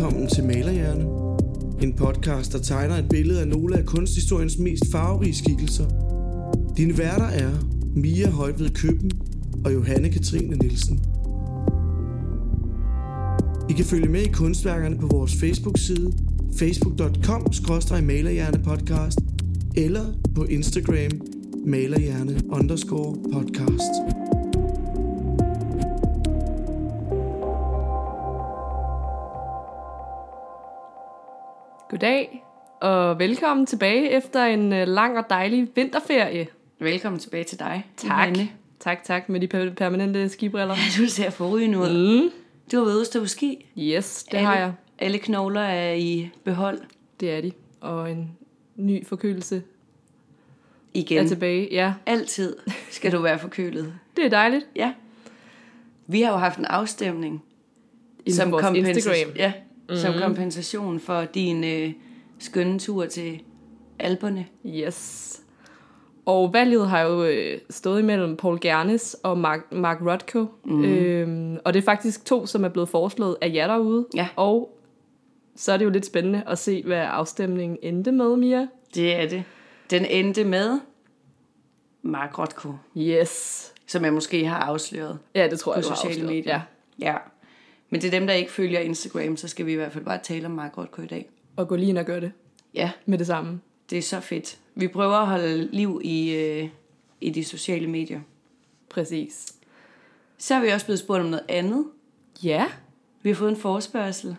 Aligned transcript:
velkommen 0.00 0.28
til 0.28 0.44
Malerhjerne. 0.44 1.04
En 1.82 1.92
podcast, 1.92 2.52
der 2.52 2.58
tegner 2.58 2.96
et 2.96 3.08
billede 3.08 3.40
af 3.40 3.48
nogle 3.48 3.78
af 3.78 3.86
kunsthistoriens 3.86 4.58
mest 4.58 4.82
farverige 4.92 5.34
skikkelser. 5.34 5.84
Dine 6.76 6.98
værter 6.98 7.24
er 7.24 7.50
Mia 7.96 8.30
Højved 8.30 8.70
Køben 8.70 9.10
og 9.64 9.74
Johanne 9.74 10.08
Katrine 10.08 10.56
Nielsen. 10.56 11.00
I 13.70 13.72
kan 13.72 13.84
følge 13.84 14.08
med 14.08 14.20
i 14.20 14.28
kunstværkerne 14.28 14.98
på 14.98 15.06
vores 15.06 15.34
Facebook-side 15.34 16.12
facebook.com-malerhjernepodcast 16.58 19.18
eller 19.76 20.04
på 20.34 20.44
Instagram 20.44 21.20
malerhjerne 21.66 22.40
underscore 22.50 23.16
podcast. 23.32 24.19
Og 33.10 33.18
velkommen 33.18 33.66
tilbage 33.66 34.10
efter 34.10 34.44
en 34.44 34.72
øh, 34.72 34.88
lang 34.88 35.18
og 35.18 35.24
dejlig 35.30 35.68
vinterferie. 35.74 36.46
Velkommen 36.78 37.18
tilbage 37.18 37.44
til 37.44 37.58
dig. 37.58 37.86
Tak. 37.96 38.10
Johanne. 38.10 38.48
Tak, 38.80 39.04
tak, 39.04 39.28
med 39.28 39.40
de 39.40 39.46
per- 39.46 39.74
permanente 39.74 40.28
skibriller. 40.28 40.74
Du 40.98 41.06
ser 41.06 41.30
forrygende 41.30 41.78
ud. 41.78 42.22
Mm. 42.22 42.30
Du 42.72 42.76
har 42.76 42.84
været 42.84 42.94
ude 42.94 43.00
at 43.00 43.06
stå 43.06 43.20
på 43.20 43.26
ski. 43.26 43.66
Yes, 43.78 44.24
det 44.24 44.34
alle, 44.36 44.46
har 44.46 44.56
jeg. 44.56 44.72
Alle 44.98 45.18
knogler 45.18 45.60
er 45.60 45.92
i 45.92 46.30
behold 46.44 46.80
Det 47.20 47.30
er 47.30 47.40
de. 47.40 47.52
Og 47.80 48.10
en 48.10 48.30
ny 48.76 49.06
forkølelse 49.06 49.62
igen. 50.94 51.24
er 51.24 51.28
tilbage. 51.28 51.68
Ja, 51.72 51.92
Altid 52.06 52.56
skal 52.90 53.12
du 53.12 53.18
være 53.22 53.38
forkølet. 53.38 53.94
det 54.16 54.24
er 54.24 54.30
dejligt. 54.30 54.66
Ja. 54.76 54.92
Vi 56.06 56.22
har 56.22 56.30
jo 56.32 56.36
haft 56.38 56.58
en 56.58 56.64
afstemning. 56.64 57.42
Inde 58.26 58.44
på 58.44 58.50
vores 58.50 58.64
kompensa- 58.64 58.88
Instagram. 58.88 59.32
Ja, 59.36 59.52
mm-hmm. 59.56 59.96
som 59.96 60.14
kompensation 60.22 61.00
for 61.00 61.24
din 61.24 61.64
øh, 61.64 61.92
skønne 62.40 62.78
tur 62.78 63.06
til 63.06 63.42
Alperne. 63.98 64.46
Yes. 64.66 65.40
Og 66.26 66.52
valget 66.52 66.88
har 66.88 67.00
jo 67.00 67.24
øh, 67.24 67.58
stået 67.70 68.00
imellem 68.00 68.36
Paul 68.36 68.60
Gernes 68.60 69.16
og 69.22 69.38
Mark, 69.38 69.72
Mark 69.72 69.98
Rothko. 70.06 70.46
Mm. 70.64 70.84
Øhm, 70.84 71.56
og 71.64 71.74
det 71.74 71.80
er 71.80 71.84
faktisk 71.84 72.24
to, 72.24 72.46
som 72.46 72.64
er 72.64 72.68
blevet 72.68 72.88
foreslået 72.88 73.36
af 73.40 73.50
jer 73.54 73.66
derude. 73.66 74.06
Ja. 74.14 74.28
Og 74.36 74.78
så 75.56 75.72
er 75.72 75.76
det 75.76 75.84
jo 75.84 75.90
lidt 75.90 76.06
spændende 76.06 76.42
at 76.46 76.58
se, 76.58 76.82
hvad 76.86 77.06
afstemningen 77.10 77.78
endte 77.82 78.12
med, 78.12 78.36
Mia. 78.36 78.66
Det 78.94 79.14
er 79.14 79.28
det. 79.28 79.44
Den 79.90 80.04
endte 80.04 80.44
med 80.44 80.80
Mark 82.02 82.38
Rothko, 82.38 82.72
Yes. 82.96 83.72
som 83.86 84.04
jeg 84.04 84.12
måske 84.12 84.46
har 84.46 84.56
afsløret 84.58 85.18
Ja, 85.34 85.48
det 85.48 85.60
tror 85.60 85.72
på 85.72 85.80
jeg, 85.80 85.88
har 85.88 85.94
sociale 85.94 86.26
medier. 86.26 86.60
Ja. 87.00 87.10
ja. 87.10 87.16
Men 87.90 88.00
til 88.00 88.12
dem, 88.12 88.26
der 88.26 88.34
ikke 88.34 88.50
følger 88.52 88.80
Instagram, 88.80 89.36
så 89.36 89.48
skal 89.48 89.66
vi 89.66 89.72
i 89.72 89.76
hvert 89.76 89.92
fald 89.92 90.04
bare 90.04 90.18
tale 90.22 90.46
om 90.46 90.52
Mark 90.52 90.78
Rothko 90.78 91.02
i 91.02 91.06
dag. 91.06 91.30
Og 91.56 91.68
gå 91.68 91.76
lige 91.76 91.88
ind 91.88 91.98
og 91.98 92.04
gøre 92.04 92.20
det 92.20 92.32
Ja, 92.74 92.90
med 93.06 93.18
det 93.18 93.26
samme. 93.26 93.60
Det 93.90 93.98
er 93.98 94.02
så 94.02 94.20
fedt. 94.20 94.58
Vi 94.74 94.88
prøver 94.88 95.16
at 95.16 95.26
holde 95.26 95.68
liv 95.72 96.00
i, 96.04 96.34
øh, 96.34 96.68
i 97.20 97.30
de 97.30 97.44
sociale 97.44 97.86
medier. 97.86 98.20
Præcis. 98.88 99.54
Så 100.38 100.54
er 100.54 100.60
vi 100.60 100.68
også 100.68 100.86
blevet 100.86 100.98
spurgt 100.98 101.20
om 101.20 101.26
noget 101.26 101.44
andet. 101.48 101.84
Ja. 102.42 102.66
Vi 103.22 103.30
har 103.30 103.36
fået 103.36 103.50
en 103.50 103.56
forespørgsel. 103.56 104.36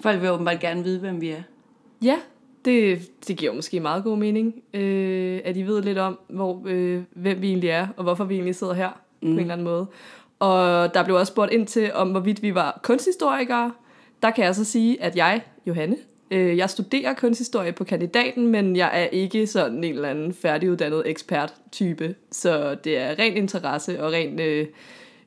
Folk 0.00 0.20
vil 0.20 0.30
åbenbart 0.30 0.60
gerne 0.60 0.84
vide, 0.84 1.00
hvem 1.00 1.20
vi 1.20 1.28
er. 1.30 1.42
Ja, 2.02 2.18
det, 2.64 3.10
det 3.28 3.36
giver 3.36 3.52
måske 3.52 3.80
meget 3.80 4.04
god 4.04 4.18
mening, 4.18 4.62
øh, 4.74 5.40
at 5.44 5.56
I 5.56 5.62
ved 5.62 5.82
lidt 5.82 5.98
om, 5.98 6.18
hvor, 6.28 6.62
øh, 6.66 7.02
hvem 7.10 7.42
vi 7.42 7.48
egentlig 7.48 7.70
er, 7.70 7.88
og 7.96 8.02
hvorfor 8.02 8.24
vi 8.24 8.34
egentlig 8.34 8.54
sidder 8.54 8.72
her 8.72 8.88
mm. 8.88 9.28
på 9.28 9.32
en 9.32 9.38
eller 9.38 9.52
anden 9.52 9.64
måde. 9.64 9.86
Og 10.38 10.94
der 10.94 11.04
blev 11.04 11.16
også 11.16 11.30
spurgt 11.30 11.52
ind 11.52 11.66
til, 11.66 11.92
om 11.94 12.10
hvorvidt 12.10 12.42
vi 12.42 12.54
var 12.54 12.80
kunsthistorikere. 12.82 13.72
Der 14.22 14.30
kan 14.30 14.44
jeg 14.44 14.54
så 14.54 14.64
sige, 14.64 15.02
at 15.02 15.16
jeg, 15.16 15.42
Johanne, 15.66 15.96
øh, 16.30 16.56
jeg 16.56 16.70
studerer 16.70 17.14
kunsthistorie 17.14 17.72
på 17.72 17.84
kandidaten, 17.84 18.48
men 18.48 18.76
jeg 18.76 19.00
er 19.02 19.04
ikke 19.04 19.46
sådan 19.46 19.84
en 19.84 19.94
eller 19.94 20.08
anden 20.08 20.34
færdiguddannet 20.34 21.02
ekspert-type. 21.06 22.14
Så 22.30 22.74
det 22.74 22.98
er 22.98 23.18
ren 23.18 23.36
interesse 23.36 24.02
og 24.02 24.12
ren 24.12 24.40
øh, 24.40 24.66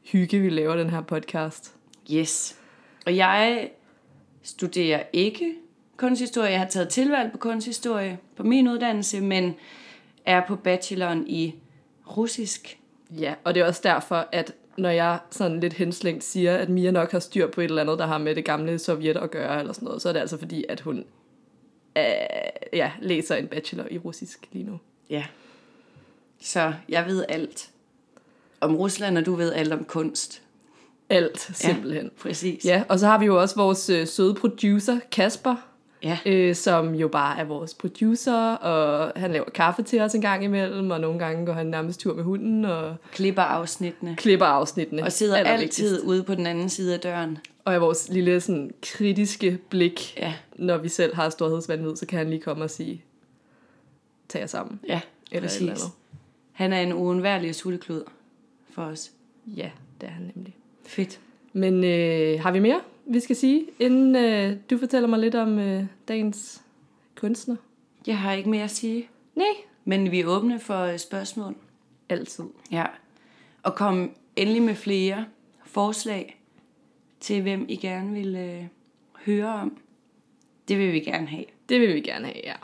hygge, 0.04 0.40
vi 0.40 0.50
laver 0.50 0.76
den 0.76 0.90
her 0.90 1.02
podcast. 1.02 1.76
Yes. 2.14 2.56
Og 3.06 3.16
jeg 3.16 3.70
studerer 4.44 5.04
ikke 5.14 5.54
kunsthistorie. 5.98 6.52
Jeg 6.52 6.60
har 6.60 6.68
taget 6.68 6.90
tilvalg 6.90 7.32
på 7.32 7.38
kunsthistorie 7.38 8.18
på 8.36 8.44
min 8.44 8.68
uddannelse, 8.68 9.22
men 9.22 9.56
er 10.26 10.42
på 10.48 10.56
bacheloren 10.56 11.28
i 11.28 11.56
russisk. 12.18 12.80
Ja, 13.20 13.34
og 13.44 13.56
det 13.56 13.62
er 13.62 13.68
også 13.68 13.82
derfor, 13.84 14.28
at 14.32 14.54
når 14.78 14.90
jeg 14.90 15.20
sådan 15.32 15.60
lidt 15.60 15.74
henslængt 15.74 16.24
siger, 16.24 16.58
at 16.58 16.70
Mia 16.70 16.92
nok 16.92 17.12
har 17.12 17.20
styr 17.20 17.48
på 17.48 17.62
et 17.62 17.66
eller 17.66 17.82
andet, 17.82 18.00
der 18.00 18.06
har 18.06 18.18
med 18.18 18.36
det 18.36 18.46
gamle 18.46 18.80
Sovjet 18.80 19.18
at 19.18 19.32
gøre, 19.32 19.60
eller 19.60 19.74
sådan 19.74 19.86
noget, 19.86 20.02
så 20.02 20.10
er 20.10 20.14
det 20.14 20.20
altså 20.20 20.38
fordi, 20.38 20.66
at 20.70 20.80
hun 20.80 21.06
øh, 21.98 22.04
ja, 22.74 22.92
læser 23.02 23.36
en 23.36 23.48
bachelor 23.48 23.86
i 23.92 23.98
russisk 23.98 24.48
lige 24.52 24.66
nu. 24.66 24.80
Ja. 25.10 25.26
Så 26.42 26.74
jeg 26.90 27.06
ved 27.06 27.26
alt 27.30 27.70
om 28.62 28.76
Rusland, 28.76 29.18
og 29.18 29.26
du 29.26 29.36
ved 29.36 29.54
alt 29.54 29.74
om 29.74 29.84
kunst. 29.84 30.42
Alt, 31.10 31.50
simpelthen. 31.54 32.12
Præcis. 32.22 32.66
Ja, 32.66 32.84
og 32.90 33.00
så 33.00 33.08
har 33.08 33.20
vi 33.20 33.26
jo 33.26 33.42
også 33.42 33.56
vores 33.56 33.90
øh, 33.90 34.08
søde 34.08 34.34
producer, 34.34 35.00
Kasper, 35.12 35.56
ja. 36.04 36.18
øh, 36.26 36.56
som 36.56 36.96
jo 36.96 37.08
bare 37.08 37.40
er 37.40 37.44
vores 37.44 37.74
producer, 37.74 38.54
og 38.56 39.12
han 39.16 39.32
laver 39.32 39.50
kaffe 39.50 39.84
til 39.84 40.02
os 40.02 40.16
en 40.16 40.22
gang 40.22 40.44
imellem, 40.44 40.92
og 40.92 41.00
nogle 41.02 41.20
gange 41.20 41.46
går 41.46 41.54
han 41.54 41.66
nærmest 41.68 42.00
tur 42.00 42.14
med 42.16 42.24
hunden, 42.24 42.66
og 42.66 42.96
Klipper 43.12 43.42
afsnittene. 43.42 44.16
klipper 44.16 44.46
afsnittene. 44.46 45.04
Og 45.04 45.12
sidder 45.12 45.38
altid 45.38 46.02
ude 46.04 46.24
på 46.24 46.36
den 46.36 46.46
anden 46.48 46.70
side 46.70 46.94
af 46.94 47.00
døren. 47.00 47.38
Og 47.66 47.74
er 47.74 47.80
vores 47.80 48.10
lille 48.10 48.42
sådan, 48.42 48.72
kritiske 48.82 49.60
blik, 49.70 50.18
Ja, 50.18 50.34
når 50.56 50.78
vi 50.78 50.90
selv 50.90 51.16
har 51.16 51.30
storhedsvandvid, 51.30 51.96
så 51.96 52.06
kan 52.06 52.18
han 52.18 52.30
lige 52.30 52.42
komme 52.42 52.64
og 52.64 52.70
sige, 52.70 53.04
tag 54.30 54.40
jer 54.40 54.48
sammen. 54.48 54.80
ja 54.88 54.94
Eller 54.94 55.02
eller 55.32 55.48
præcis. 55.50 55.62
andet. 55.70 55.84
Han 56.52 56.74
er 56.74 56.82
en 56.82 56.94
uundværlig 56.94 57.56
sulteklud 57.56 58.04
for 58.72 58.82
os. 58.82 59.12
Ja, 59.48 59.70
det 60.02 60.08
er 60.08 60.14
han 60.14 60.32
nemlig. 60.36 60.56
Fedt. 60.86 61.20
Men 61.54 61.84
øh, 61.84 62.42
har 62.42 62.52
vi 62.52 62.60
mere, 62.60 62.80
vi 63.06 63.20
skal 63.20 63.36
sige, 63.36 63.68
inden 63.80 64.16
øh, 64.16 64.58
du 64.70 64.78
fortæller 64.78 65.08
mig 65.10 65.20
lidt 65.20 65.36
om 65.36 65.60
øh, 65.60 65.86
dagens 66.08 66.62
kunstner? 67.16 67.56
Jeg 68.08 68.20
har 68.20 68.34
ikke 68.34 68.50
mere 68.50 68.64
at 68.64 68.72
sige, 68.72 69.10
Nej. 69.36 69.54
men 69.86 70.12
vi 70.12 70.20
er 70.20 70.26
åbne 70.26 70.60
for 70.60 70.80
øh, 70.80 71.00
spørgsmål. 71.00 71.56
Altid. 72.10 72.44
Ja. 72.72 72.86
Og 73.64 73.76
kom 73.76 74.12
endelig 74.36 74.62
med 74.62 74.76
flere 74.76 75.26
forslag 75.66 76.42
til, 77.20 77.42
hvem 77.42 77.66
I 77.70 77.76
gerne 77.76 78.14
vil 78.14 78.36
øh, 78.36 78.64
høre 79.26 79.54
om. 79.54 79.78
Det 80.68 80.78
vil 80.80 80.94
vi 80.94 81.00
gerne 81.00 81.28
have. 81.28 81.46
Det 81.70 81.82
vil 81.82 81.96
vi 81.96 82.02
gerne 82.02 82.26
have, 82.26 82.42
ja. 82.44 82.56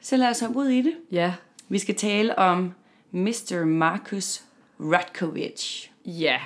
Så 0.00 0.16
lad 0.16 0.28
os 0.28 0.40
hoppe 0.40 0.58
ud 0.58 0.66
i 0.66 0.82
det. 0.82 0.94
Ja. 1.10 1.34
Vi 1.68 1.78
skal 1.78 1.94
tale 1.94 2.38
om 2.38 2.72
Mr. 3.10 3.64
Marcus 3.64 4.44
Ratkovic. 4.80 5.88
Ja. 6.04 6.38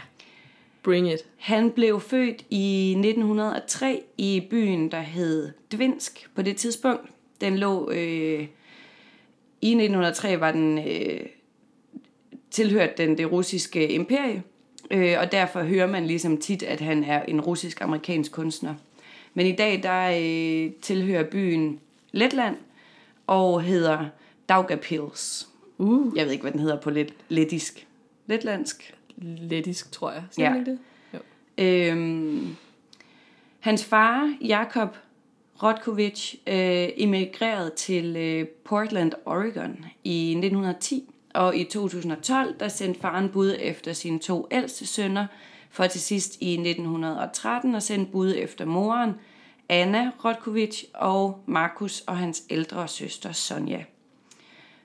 Bring 0.84 1.12
it. 1.12 1.20
Han 1.36 1.70
blev 1.70 2.00
født 2.00 2.44
i 2.50 2.90
1903 2.90 4.02
i 4.18 4.46
byen, 4.50 4.90
der 4.90 5.00
hed 5.00 5.52
Dvinsk 5.72 6.30
på 6.34 6.42
det 6.42 6.56
tidspunkt. 6.56 7.10
Den 7.40 7.58
lå... 7.58 7.90
Øh, 7.90 8.46
I 9.60 9.68
1903 9.68 10.40
var 10.40 10.52
den 10.52 10.78
øh, 10.78 11.20
tilhørt 12.50 12.98
den 12.98 13.18
det 13.18 13.32
russiske 13.32 13.88
imperie, 13.88 14.42
øh, 14.90 15.16
og 15.20 15.32
derfor 15.32 15.62
hører 15.62 15.86
man 15.86 16.06
ligesom 16.06 16.36
tit, 16.36 16.62
at 16.62 16.80
han 16.80 17.04
er 17.04 17.22
en 17.22 17.40
russisk-amerikansk 17.40 18.32
kunstner. 18.32 18.74
Men 19.34 19.46
i 19.46 19.52
dag, 19.52 19.82
der 19.82 20.10
øh, 20.10 20.72
tilhører 20.82 21.30
byen 21.30 21.80
Letland 22.12 22.56
og 23.26 23.62
hedder 23.62 24.06
Daugavpils. 24.48 25.48
Uh. 25.78 26.16
Jeg 26.16 26.24
ved 26.24 26.32
ikke, 26.32 26.42
hvad 26.42 26.52
den 26.52 26.60
hedder 26.60 26.80
på 26.80 26.90
let, 26.90 27.14
lettisk. 27.28 27.86
Letlandsk. 28.26 28.94
Lettisk, 29.16 29.92
tror 29.92 30.12
jeg. 30.12 30.22
Siger 30.30 30.50
Ja. 30.50 30.58
ikke 30.58 30.70
det? 30.70 30.78
Jo. 31.14 31.18
Øhm, 31.64 32.56
hans 33.60 33.84
far, 33.84 34.36
Jakob 34.40 34.96
Rotkovic, 35.62 36.34
øh, 36.46 36.88
emigrerede 36.96 37.70
til 37.76 38.16
øh, 38.16 38.46
Portland, 38.48 39.12
Oregon 39.24 39.84
i 40.04 40.30
1910, 40.30 41.08
og 41.34 41.56
i 41.56 41.64
2012 41.64 42.54
der 42.60 42.68
sendte 42.68 43.00
faren 43.00 43.28
bud 43.28 43.56
efter 43.60 43.92
sine 43.92 44.18
to 44.18 44.48
ældste 44.50 44.86
sønner, 44.86 45.26
for 45.70 45.86
til 45.86 46.00
sidst 46.00 46.36
i 46.40 46.52
1913 46.52 47.74
at 47.74 47.82
sende 47.82 48.06
bud 48.06 48.34
efter 48.36 48.64
moren, 48.64 49.12
Anna 49.68 50.10
Rotkovic, 50.24 50.84
og 50.94 51.42
Markus 51.46 52.00
og 52.00 52.16
hans 52.16 52.42
ældre 52.50 52.88
søster 52.88 53.32
Sonja. 53.32 53.84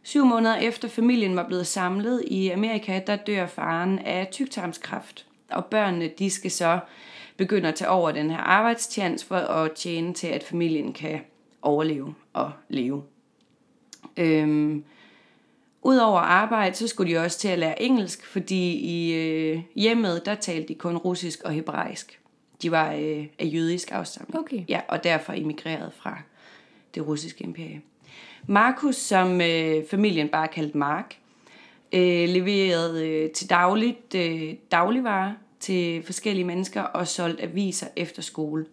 Syv 0.09 0.25
måneder 0.25 0.55
efter 0.55 0.87
familien 0.87 1.35
var 1.35 1.47
blevet 1.47 1.67
samlet 1.67 2.23
i 2.27 2.49
Amerika, 2.49 3.01
der 3.07 3.15
dør 3.15 3.47
faren 3.47 3.99
af 3.99 4.27
tyktarmskræft. 4.31 5.25
Og 5.49 5.65
børnene, 5.65 6.07
de 6.19 6.29
skal 6.29 6.51
så 6.51 6.79
begynde 7.37 7.69
at 7.69 7.75
tage 7.75 7.89
over 7.89 8.11
den 8.11 8.31
her 8.31 8.37
arbejdstjans 8.37 9.23
for 9.23 9.35
at 9.35 9.71
tjene 9.71 10.13
til, 10.13 10.27
at 10.27 10.43
familien 10.43 10.93
kan 10.93 11.19
overleve 11.61 12.15
og 12.33 12.51
leve. 12.69 13.03
Øhm, 14.17 14.83
Udover 15.81 16.19
arbejde, 16.19 16.75
så 16.75 16.87
skulle 16.87 17.13
de 17.13 17.17
også 17.17 17.39
til 17.39 17.47
at 17.47 17.59
lære 17.59 17.81
engelsk, 17.81 18.25
fordi 18.25 18.71
i 18.73 19.13
øh, 19.13 19.61
hjemmet, 19.75 20.25
der 20.25 20.35
talte 20.35 20.67
de 20.67 20.75
kun 20.75 20.97
russisk 20.97 21.43
og 21.43 21.51
hebraisk. 21.51 22.19
De 22.61 22.71
var 22.71 22.93
øh, 22.93 23.25
af 23.39 23.45
jødisk 23.53 23.91
afstamning. 23.91 24.39
Okay. 24.39 24.63
Ja, 24.69 24.81
og 24.87 25.03
derfor 25.03 25.33
emigreret 25.33 25.93
fra 25.93 26.21
det 26.95 27.07
russiske 27.07 27.43
imperie. 27.43 27.81
Markus, 28.47 28.95
som 28.95 29.41
øh, 29.41 29.87
familien 29.89 30.29
bare 30.29 30.47
kaldte 30.47 30.77
Mark, 30.77 31.15
øh, 31.93 32.29
leverede 32.29 33.07
øh, 33.07 33.31
til 33.31 33.49
dagligt 33.49 34.15
øh, 34.15 34.53
dagligvarer 34.71 35.33
til 35.59 36.03
forskellige 36.03 36.45
mennesker 36.45 36.81
og 36.81 37.07
solgte 37.07 37.43
aviser 37.43 37.87
efter 37.95 38.21
skole. 38.21 38.65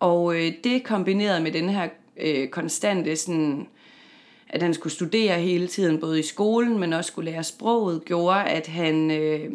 Og 0.00 0.34
øh, 0.36 0.52
det 0.64 0.84
kombineret 0.84 1.42
med 1.42 1.52
den 1.52 1.68
her 1.68 1.88
øh, 2.16 2.48
konstante, 2.48 3.16
sådan, 3.16 3.68
at 4.48 4.62
han 4.62 4.74
skulle 4.74 4.92
studere 4.92 5.40
hele 5.40 5.66
tiden, 5.66 6.00
både 6.00 6.18
i 6.18 6.22
skolen, 6.22 6.78
men 6.78 6.92
også 6.92 7.08
skulle 7.08 7.30
lære 7.30 7.44
sproget, 7.44 8.04
gjorde, 8.04 8.44
at 8.44 8.66
han 8.66 9.10
øh, 9.10 9.50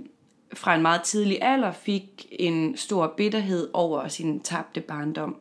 fra 0.54 0.76
en 0.76 0.82
meget 0.82 1.02
tidlig 1.02 1.38
alder 1.42 1.72
fik 1.72 2.28
en 2.32 2.78
stor 2.78 3.14
bitterhed 3.18 3.70
over 3.74 4.08
sin 4.08 4.40
tabte 4.40 4.82
barndom. 4.82 5.38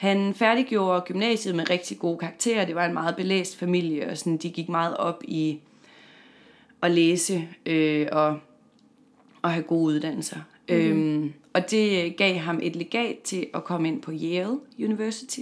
Han 0.00 0.34
færdiggjorde 0.34 1.00
gymnasiet 1.00 1.54
med 1.54 1.70
rigtig 1.70 1.98
gode 1.98 2.18
karakterer. 2.18 2.64
Det 2.64 2.74
var 2.74 2.86
en 2.86 2.92
meget 2.92 3.16
belæst 3.16 3.56
familie, 3.58 4.08
og 4.10 4.18
sådan, 4.18 4.36
de 4.36 4.50
gik 4.50 4.68
meget 4.68 4.96
op 4.96 5.22
i 5.24 5.58
at 6.82 6.90
læse 6.90 7.48
øh, 7.66 8.06
og, 8.12 8.38
og 9.42 9.50
have 9.50 9.62
gode 9.62 9.84
uddannelser. 9.84 10.36
Okay. 10.68 10.90
Øhm, 10.90 11.32
og 11.52 11.70
det 11.70 12.16
gav 12.16 12.34
ham 12.36 12.58
et 12.62 12.76
legat 12.76 13.18
til 13.24 13.46
at 13.54 13.64
komme 13.64 13.88
ind 13.88 14.02
på 14.02 14.12
Yale 14.22 14.58
University, 14.78 15.40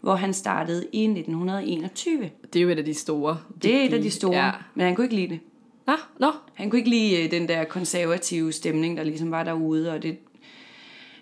hvor 0.00 0.14
han 0.14 0.34
startede 0.34 0.86
i 0.92 1.04
1921. 1.04 2.30
Det 2.52 2.58
er 2.58 2.62
jo 2.62 2.68
et 2.68 2.78
af 2.78 2.84
de 2.84 2.94
store. 2.94 3.38
Det 3.62 3.74
er 3.76 3.84
et 3.84 3.92
af 3.92 4.02
de 4.02 4.10
store, 4.10 4.44
Ja. 4.44 4.50
men 4.74 4.86
han 4.86 4.94
kunne 4.94 5.04
ikke 5.04 5.16
lide 5.16 5.28
det. 5.28 5.40
Nå, 5.86 5.94
nå. 6.20 6.32
Han 6.54 6.70
kunne 6.70 6.78
ikke 6.78 6.90
lide 6.90 7.24
øh, 7.24 7.30
den 7.30 7.48
der 7.48 7.64
konservative 7.64 8.52
stemning, 8.52 8.96
der 8.96 9.02
ligesom 9.02 9.30
var 9.30 9.44
derude, 9.44 9.92
og 9.92 10.02
det 10.02 10.18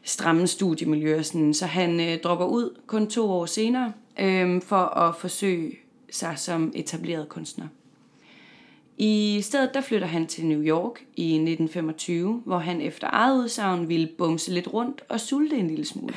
stramme 0.02 0.46
studiemiljøer. 0.46 1.22
sådan. 1.22 1.54
Så 1.54 1.66
han 1.66 2.00
øh, 2.00 2.18
dropper 2.18 2.46
ud 2.46 2.78
kun 2.86 3.06
to 3.06 3.30
år 3.30 3.46
senere, 3.46 3.92
øh, 4.20 4.62
for 4.62 4.76
at 4.76 5.16
forsøge 5.16 5.78
sig 6.10 6.38
som 6.38 6.72
etableret 6.74 7.28
kunstner. 7.28 7.66
I 8.98 9.40
stedet 9.42 9.74
der 9.74 9.80
flytter 9.80 10.06
han 10.06 10.26
til 10.26 10.46
New 10.46 10.62
York 10.62 11.00
i 11.16 11.32
1925, 11.32 12.42
hvor 12.44 12.58
han 12.58 12.80
efter 12.80 13.08
eget 13.12 13.38
udsagn 13.38 13.88
ville 13.88 14.08
bumse 14.18 14.52
lidt 14.52 14.72
rundt 14.72 15.02
og 15.08 15.20
sulte 15.20 15.56
en 15.56 15.68
lille 15.68 15.84
smule. 15.84 16.14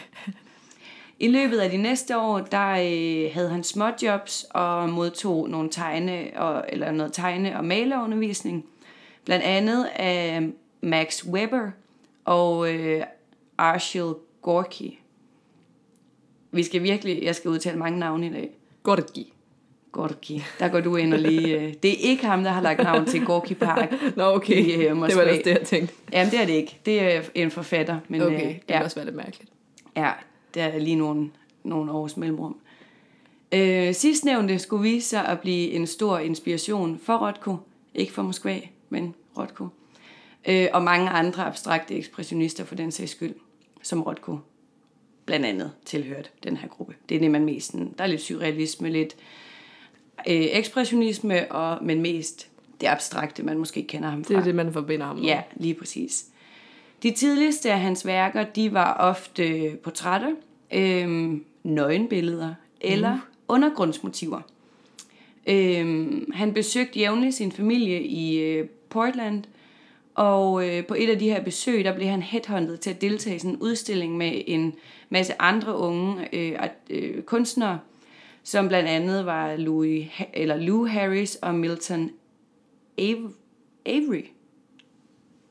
I 1.19 1.27
løbet 1.27 1.57
af 1.57 1.69
de 1.69 1.77
næste 1.77 2.17
år, 2.17 2.39
der 2.39 2.69
øh, 2.69 3.33
havde 3.33 3.49
han 3.49 3.63
småjobs 3.63 4.45
og 4.49 4.89
modtog 4.89 5.49
nogle 5.49 5.69
tegne 5.69 6.31
og, 6.35 6.65
eller 6.69 6.91
noget 6.91 7.13
tegne- 7.13 7.57
og 7.57 7.65
malerundervisning. 7.65 8.65
Blandt 9.25 9.45
andet 9.45 9.85
af 9.95 10.49
Max 10.81 11.25
Weber 11.25 11.71
og 12.25 12.73
øh, 12.73 13.03
Arshil 13.57 14.13
Gorky. 14.41 14.91
Vi 16.51 16.63
skal 16.63 16.83
virkelig, 16.83 17.23
jeg 17.23 17.35
skal 17.35 17.51
udtale 17.51 17.77
mange 17.79 17.99
navne 17.99 18.27
i 18.27 18.29
dag. 18.29 18.49
Give. 19.13 19.25
Gorky. 19.91 20.41
Der 20.59 20.67
går 20.67 20.79
du 20.79 20.95
ind 20.95 21.13
og 21.13 21.19
lige... 21.19 21.59
Øh, 21.59 21.73
det 21.83 21.91
er 21.91 22.09
ikke 22.09 22.25
ham, 22.25 22.43
der 22.43 22.51
har 22.51 22.61
lagt 22.61 22.83
navn 22.83 23.05
til 23.05 23.25
Gorky 23.25 23.53
Park. 23.53 23.93
Nå, 24.17 24.23
okay. 24.23 24.65
I, 24.65 24.73
øh, 24.73 24.81
det 24.81 25.15
var 25.15 25.23
det, 25.23 25.47
jeg 25.47 25.61
tænkte. 25.65 25.95
Jamen, 26.11 26.31
det 26.31 26.41
er 26.41 26.45
det 26.45 26.53
ikke. 26.53 26.79
Det 26.85 27.01
er 27.01 27.21
en 27.35 27.51
forfatter. 27.51 27.99
Men, 28.07 28.21
Okay, 28.21 28.33
øh, 28.33 28.53
det 28.53 28.59
ja. 28.69 28.73
kan 28.73 28.83
også 28.83 28.95
være 28.95 29.05
lidt 29.05 29.15
mærkeligt. 29.15 29.51
Ja, 29.95 30.11
der 30.53 30.63
er 30.63 30.79
lige 30.79 30.95
nogle, 30.95 31.29
nogle 31.63 31.91
års 31.91 32.17
mellemrum. 32.17 32.57
Øh, 33.51 33.93
sidstnævnte 33.93 34.59
skulle 34.59 34.83
vise 34.83 35.09
sig 35.09 35.25
at 35.25 35.39
blive 35.39 35.71
en 35.71 35.87
stor 35.87 36.17
inspiration 36.17 36.99
for 37.03 37.27
Rothko. 37.27 37.57
Ikke 37.95 38.13
for 38.13 38.21
Moskva, 38.21 38.59
men 38.89 39.15
Rothko. 39.37 39.67
Øh, 40.47 40.67
og 40.73 40.83
mange 40.83 41.09
andre 41.09 41.45
abstrakte 41.45 41.95
ekspressionister 41.95 42.65
for 42.65 42.75
den 42.75 42.91
sags 42.91 43.11
skyld, 43.11 43.35
som 43.83 44.01
Rothko 44.01 44.37
blandt 45.25 45.45
andet 45.45 45.71
tilhørte 45.85 46.29
den 46.43 46.57
her 46.57 46.67
gruppe. 46.67 46.95
Det 47.09 47.15
er 47.15 47.19
det, 47.19 47.31
man 47.31 47.45
mest... 47.45 47.71
sådan- 47.71 47.93
Der 47.97 48.03
er 48.03 48.07
lidt 48.07 48.21
surrealisme, 48.21 48.89
lidt 48.89 49.15
øh, 50.29 50.47
ekspressionisme, 50.51 51.51
og, 51.51 51.83
men 51.85 52.01
mest 52.01 52.49
det 52.81 52.87
abstrakte, 52.87 53.43
man 53.43 53.57
måske 53.57 53.83
kender 53.83 54.09
ham 54.09 54.23
fra. 54.23 54.33
Det 54.33 54.39
er 54.39 54.43
det, 54.43 54.55
man 54.55 54.73
forbinder 54.73 55.05
ham 55.05 55.15
med. 55.15 55.23
Ja, 55.25 55.41
lige 55.55 55.73
præcis. 55.73 56.25
De 57.03 57.11
tidligste 57.11 57.71
af 57.71 57.79
hans 57.79 58.05
værker, 58.05 58.43
de 58.43 58.73
var 58.73 58.93
ofte 58.93 59.77
portrætter, 59.83 60.31
øhm, 60.73 61.45
nøgenbilleder 61.63 62.53
eller 62.81 63.17
undergrundsmotiver. 63.47 64.41
Øhm, 65.47 66.31
han 66.33 66.53
besøgte 66.53 66.99
jævnligt 66.99 67.35
sin 67.35 67.51
familie 67.51 68.03
i 68.03 68.39
øh, 68.39 68.67
Portland, 68.89 69.43
og 70.15 70.69
øh, 70.69 70.85
på 70.85 70.95
et 70.97 71.09
af 71.09 71.19
de 71.19 71.29
her 71.29 71.43
besøg, 71.43 71.85
der 71.85 71.95
blev 71.95 72.07
han 72.07 72.21
headhunted 72.21 72.77
til 72.77 72.89
at 72.89 73.01
deltage 73.01 73.35
i 73.35 73.39
sådan 73.39 73.51
en 73.51 73.61
udstilling 73.61 74.17
med 74.17 74.41
en 74.47 74.75
masse 75.09 75.41
andre 75.41 75.77
unge 75.77 76.35
øh, 76.35 76.59
øh, 76.89 77.21
kunstnere, 77.21 77.79
som 78.43 78.67
blandt 78.67 78.89
andet 78.89 79.25
var 79.25 79.55
Louis, 79.55 80.07
eller 80.33 80.57
Lou 80.57 80.85
Harris 80.85 81.35
og 81.35 81.55
Milton 81.55 82.11
Av- 83.01 83.33
Avery, 83.85 84.23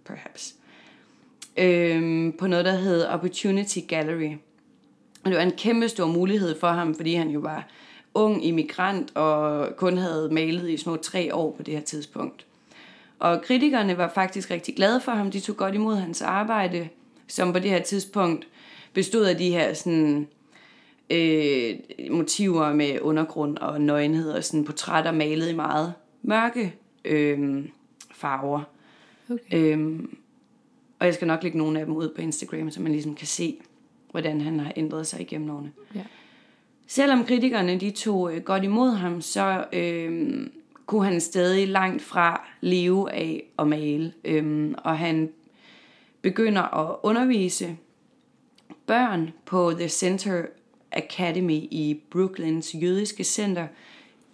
perhaps, 0.04 0.54
øh, 1.56 2.32
på 2.38 2.46
noget, 2.46 2.64
der 2.64 2.76
hed 2.76 3.04
Opportunity 3.04 3.78
Gallery. 3.88 4.32
Og 5.24 5.30
det 5.30 5.36
var 5.36 5.42
en 5.42 5.52
kæmpe 5.52 5.88
stor 5.88 6.06
mulighed 6.06 6.60
for 6.60 6.68
ham, 6.68 6.94
fordi 6.94 7.14
han 7.14 7.30
jo 7.30 7.40
var 7.40 7.68
ung 8.14 8.44
immigrant 8.44 9.16
og 9.16 9.68
kun 9.76 9.98
havde 9.98 10.28
malet 10.32 10.70
i 10.70 10.76
små 10.76 10.96
tre 10.96 11.34
år 11.34 11.52
på 11.56 11.62
det 11.62 11.74
her 11.74 11.80
tidspunkt. 11.80 12.46
Og 13.22 13.42
kritikerne 13.42 13.98
var 13.98 14.08
faktisk 14.14 14.50
rigtig 14.50 14.76
glade 14.76 15.00
for 15.00 15.12
ham. 15.12 15.30
De 15.30 15.40
tog 15.40 15.56
godt 15.56 15.74
imod 15.74 15.96
hans 15.96 16.22
arbejde, 16.22 16.88
som 17.26 17.52
på 17.52 17.58
det 17.58 17.70
her 17.70 17.82
tidspunkt 17.82 18.48
bestod 18.92 19.24
af 19.24 19.36
de 19.36 19.50
her 19.50 19.74
sådan, 19.74 20.28
øh, 21.10 21.74
motiver 22.10 22.74
med 22.74 23.00
undergrund 23.00 23.58
og 23.58 23.80
nøgenhed 23.80 24.30
og 24.30 24.44
sådan 24.44 24.64
portrætter 24.64 25.12
malet 25.12 25.50
i 25.50 25.54
meget 25.54 25.94
mørke 26.22 26.74
øh, 27.04 27.64
farver. 28.14 28.62
Okay. 29.30 29.72
Øhm, 29.72 30.16
og 30.98 31.06
jeg 31.06 31.14
skal 31.14 31.28
nok 31.28 31.42
lægge 31.42 31.58
nogle 31.58 31.80
af 31.80 31.86
dem 31.86 31.96
ud 31.96 32.08
på 32.16 32.22
Instagram, 32.22 32.70
så 32.70 32.82
man 32.82 32.92
ligesom 32.92 33.14
kan 33.14 33.26
se, 33.26 33.56
hvordan 34.10 34.40
han 34.40 34.60
har 34.60 34.72
ændret 34.76 35.06
sig 35.06 35.20
igennem 35.20 35.50
årene. 35.50 35.72
Ja. 35.94 36.04
Selvom 36.86 37.24
kritikerne 37.24 37.80
de 37.80 37.90
tog 37.90 38.34
øh, 38.34 38.42
godt 38.42 38.64
imod 38.64 38.90
ham, 38.90 39.20
så 39.20 39.64
øh, 39.72 40.46
kunne 40.92 41.04
han 41.04 41.20
stadig 41.20 41.68
langt 41.68 42.02
fra 42.02 42.48
leve 42.60 43.12
af 43.12 43.44
at 43.58 43.68
male. 43.68 44.12
Øh, 44.24 44.74
og 44.78 44.98
han 44.98 45.30
begynder 46.22 46.62
at 46.62 46.96
undervise 47.02 47.76
børn 48.86 49.30
på 49.44 49.72
The 49.78 49.88
Center 49.88 50.42
Academy 50.92 51.60
i 51.70 52.00
Brooklyns 52.10 52.74
jødiske 52.74 53.24
center 53.24 53.66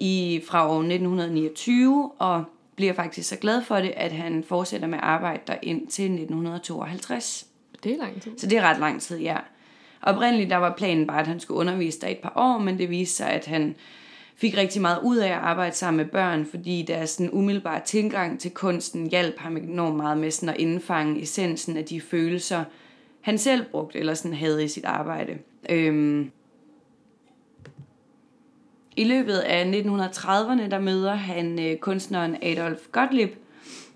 i, 0.01 0.43
fra 0.47 0.69
år 0.71 0.79
1929, 0.79 2.11
og 2.19 2.45
bliver 2.77 2.93
faktisk 2.93 3.29
så 3.29 3.37
glad 3.37 3.63
for 3.63 3.77
det, 3.77 3.93
at 3.97 4.13
han 4.13 4.45
fortsætter 4.45 4.87
med 4.87 4.99
at 4.99 5.05
arbejde 5.05 5.43
der 5.47 5.57
ind 5.63 5.87
til 5.87 6.05
1952. 6.05 7.47
Det 7.85 7.93
er 7.93 7.99
lang 7.99 8.23
tid. 8.23 8.39
Så 8.39 8.47
det 8.47 8.59
er 8.59 8.63
ret 8.63 8.81
lang 8.81 9.01
tid, 9.01 9.19
ja. 9.19 9.37
Oprindeligt 10.03 10.51
der 10.51 10.57
var 10.57 10.75
planen 10.77 11.07
bare, 11.07 11.21
at 11.21 11.27
han 11.27 11.41
skulle 11.41 11.61
undervise 11.61 12.01
der 12.01 12.09
et 12.09 12.19
par 12.19 12.33
år, 12.37 12.59
men 12.59 12.79
det 12.79 12.91
viste 12.91 13.17
sig, 13.17 13.31
at 13.31 13.47
han 13.47 13.75
fik 14.41 14.57
rigtig 14.57 14.83
meget 14.83 15.01
ud 15.03 15.17
af 15.17 15.29
at 15.29 15.39
arbejde 15.39 15.77
sammen 15.77 15.97
med 15.97 16.13
børn, 16.13 16.47
fordi 16.47 16.85
deres 16.89 17.11
sådan 17.11 17.31
umiddelbare 17.33 17.81
tilgang 17.85 18.41
til 18.41 18.51
kunsten 18.51 19.11
hjalp 19.11 19.39
ham 19.39 19.57
enormt 19.57 19.97
meget 19.97 20.19
med 20.19 20.31
sådan 20.31 20.55
at 20.55 20.61
indfange 20.61 21.23
essensen 21.23 21.77
af 21.77 21.85
de 21.85 22.01
følelser, 22.01 22.65
han 23.21 23.39
selv 23.39 23.65
brugte 23.65 23.99
eller 23.99 24.15
sådan 24.15 24.37
havde 24.37 24.65
i 24.65 24.69
sit 24.69 24.85
arbejde. 24.85 25.39
Øhm. 25.71 26.31
I 28.97 29.05
løbet 29.05 29.39
af 29.39 29.65
1930'erne, 29.65 30.71
der 30.71 30.81
møder 30.81 31.15
han 31.15 31.61
øh, 31.61 31.77
kunstneren 31.77 32.37
Adolf 32.43 32.81
Gottlieb, 32.93 33.31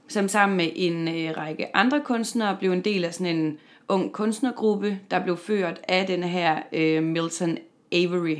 som 0.08 0.28
sammen 0.28 0.56
med 0.56 0.68
en 0.74 1.08
øh, 1.08 1.36
række 1.36 1.76
andre 1.76 2.00
kunstnere 2.04 2.56
blev 2.56 2.72
en 2.72 2.80
del 2.80 3.04
af 3.04 3.14
sådan 3.14 3.36
en 3.36 3.58
ung 3.88 4.12
kunstnergruppe, 4.12 4.98
der 5.10 5.24
blev 5.24 5.36
ført 5.36 5.80
af 5.88 6.06
den 6.06 6.22
her 6.22 6.62
øh, 6.72 7.02
Milton 7.02 7.58
Avery, 7.92 8.36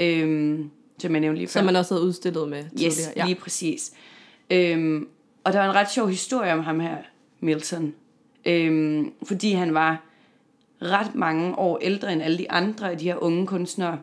øh, 0.00 0.58
som 0.98 1.12
jeg 1.12 1.20
nævnte 1.20 1.38
lige 1.38 1.48
før. 1.48 1.52
Som 1.60 1.64
man 1.66 1.76
også 1.76 1.94
havde 1.94 2.06
udstillet 2.06 2.48
med 2.48 2.64
Yes, 2.64 2.70
tidligere. 2.94 3.12
ja. 3.16 3.24
lige 3.24 3.34
præcis. 3.34 3.92
Øhm, 4.50 5.08
og 5.44 5.52
der 5.52 5.58
var 5.58 5.68
en 5.70 5.74
ret 5.74 5.90
sjov 5.90 6.08
historie 6.08 6.52
om 6.52 6.60
ham 6.60 6.80
her, 6.80 6.96
Milton. 7.40 7.94
Øhm, 8.44 9.12
fordi 9.22 9.52
han 9.52 9.74
var 9.74 10.02
ret 10.82 11.14
mange 11.14 11.58
år 11.58 11.78
ældre 11.82 12.12
end 12.12 12.22
alle 12.22 12.38
de 12.38 12.50
andre 12.50 12.90
af 12.90 12.98
de 12.98 13.04
her 13.04 13.16
unge 13.22 13.46
kunstnere. 13.46 13.98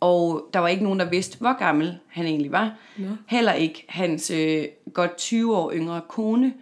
Og 0.00 0.48
der 0.52 0.58
var 0.60 0.68
ikke 0.68 0.84
nogen, 0.84 0.98
der 1.00 1.10
vidste, 1.10 1.38
hvor 1.38 1.58
gammel 1.58 1.98
han 2.08 2.26
egentlig 2.26 2.52
var. 2.52 2.74
Nå. 2.96 3.06
Heller 3.28 3.52
ikke 3.52 3.84
hans 3.88 4.30
øh, 4.30 4.64
godt 4.92 5.16
20 5.16 5.56
år 5.56 5.72
yngre 5.72 6.00
kone 6.08 6.54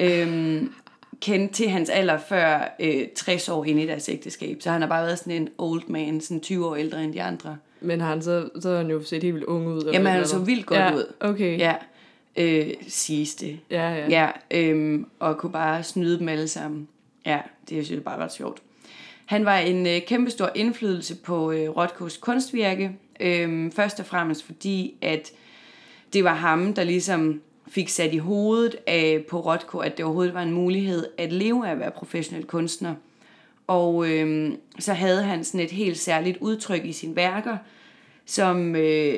øhm, 0.00 0.72
kendte 1.20 1.54
til 1.54 1.68
hans 1.68 1.88
alder 1.88 2.18
før 2.18 2.76
øh, 2.80 3.06
60 3.16 3.48
år 3.48 3.64
inde 3.64 3.82
i 3.82 3.86
deres 3.86 4.08
ægteskab. 4.08 4.62
Så 4.62 4.70
han 4.70 4.80
har 4.80 4.88
bare 4.88 5.04
været 5.06 5.18
sådan 5.18 5.32
en 5.42 5.48
old 5.58 5.82
man, 5.88 6.20
sådan 6.20 6.40
20 6.40 6.66
år 6.66 6.76
ældre 6.76 7.04
end 7.04 7.12
de 7.12 7.22
andre. 7.22 7.56
Men 7.80 8.00
har 8.00 8.08
han 8.08 8.22
så, 8.22 8.48
så 8.60 8.68
har 8.68 8.76
han 8.76 8.90
jo 8.90 9.02
set 9.02 9.22
helt 9.22 9.34
vildt 9.34 9.46
ung 9.46 9.66
ud. 9.68 9.78
eller 9.78 9.92
Jamen, 9.92 10.12
han 10.12 10.26
så 10.26 10.38
vildt 10.38 10.66
godt 10.66 10.80
ja, 10.80 10.94
ud. 10.94 11.04
Okay. 11.20 11.58
Ja, 11.58 11.74
øh, 12.36 12.66
siges 12.88 13.34
det. 13.34 13.60
ja. 13.70 13.90
ja. 13.94 14.08
Ja, 14.08 14.30
øhm, 14.50 15.06
og 15.18 15.38
kunne 15.38 15.52
bare 15.52 15.82
snyde 15.82 16.18
dem 16.18 16.28
alle 16.28 16.48
sammen. 16.48 16.88
Ja, 17.26 17.38
det 17.68 17.68
synes 17.68 17.90
jeg 17.90 18.04
bare 18.04 18.18
ret 18.18 18.32
sjovt. 18.32 18.62
Han 19.26 19.44
var 19.44 19.58
en 19.58 19.86
øh, 19.86 20.00
kæmpestor 20.06 20.50
indflydelse 20.54 21.16
på 21.16 21.52
øh, 21.52 21.68
Rothkos 21.68 22.16
kunstvirke. 22.16 22.92
Øh, 23.20 23.72
først 23.72 24.00
og 24.00 24.06
fremmest 24.06 24.44
fordi, 24.44 24.94
at 25.02 25.32
det 26.12 26.24
var 26.24 26.34
ham, 26.34 26.74
der 26.74 26.84
ligesom 26.84 27.40
fik 27.68 27.88
sat 27.88 28.14
i 28.14 28.18
hovedet 28.18 28.76
af, 28.86 29.24
på 29.28 29.40
Rothko, 29.40 29.78
at 29.78 29.96
det 29.96 30.04
overhovedet 30.04 30.34
var 30.34 30.42
en 30.42 30.52
mulighed 30.52 31.06
at 31.18 31.32
leve 31.32 31.68
af 31.68 31.72
at 31.72 31.78
være 31.78 31.90
professionel 31.90 32.44
kunstner. 32.44 32.94
Og 33.70 34.10
øh, 34.10 34.52
så 34.78 34.92
havde 34.92 35.22
han 35.22 35.44
sådan 35.44 35.60
et 35.60 35.70
helt 35.70 35.98
særligt 35.98 36.38
udtryk 36.40 36.84
i 36.84 36.92
sine 36.92 37.16
værker, 37.16 37.56
som 38.24 38.76
øh, 38.76 39.14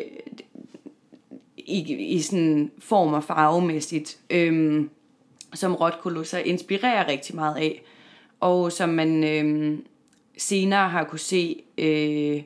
i, 1.56 1.94
i 1.94 2.21
sådan 2.21 2.71
form 2.78 3.12
og 3.12 3.25
farvemæssigt, 3.25 4.18
øh, 4.30 4.85
som 5.54 5.75
Rothko 5.75 6.09
lå 6.09 6.25
sig 6.25 6.47
inspirere 6.47 7.09
rigtig 7.09 7.35
meget 7.35 7.56
af, 7.56 7.82
og 8.40 8.73
som 8.73 8.88
man 8.88 9.25
øh, 9.25 9.78
senere 10.38 10.88
har 10.88 11.04
kunne 11.04 11.18
se 11.18 11.62
øh, 11.78 12.42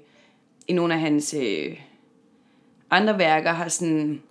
i 0.68 0.72
nogle 0.72 0.94
af 0.94 1.00
hans 1.00 1.34
øh, 1.34 1.76
andre 2.90 3.18
værker, 3.18 3.52
har 3.52 3.68
sådan, 3.68 4.22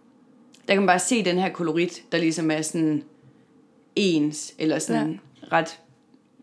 der 0.68 0.74
kan 0.74 0.82
man 0.82 0.88
bare 0.88 1.00
se 1.00 1.26
den 1.26 1.40
her 1.40 1.50
kolorit, 1.50 2.04
der 2.12 2.18
ligesom 2.18 2.52
er 2.52 2.62
sådan 2.62 3.04
ens, 3.96 4.54
eller 4.60 4.80
sådan 4.80 5.20
ja. 5.42 5.48
ret 5.58 5.80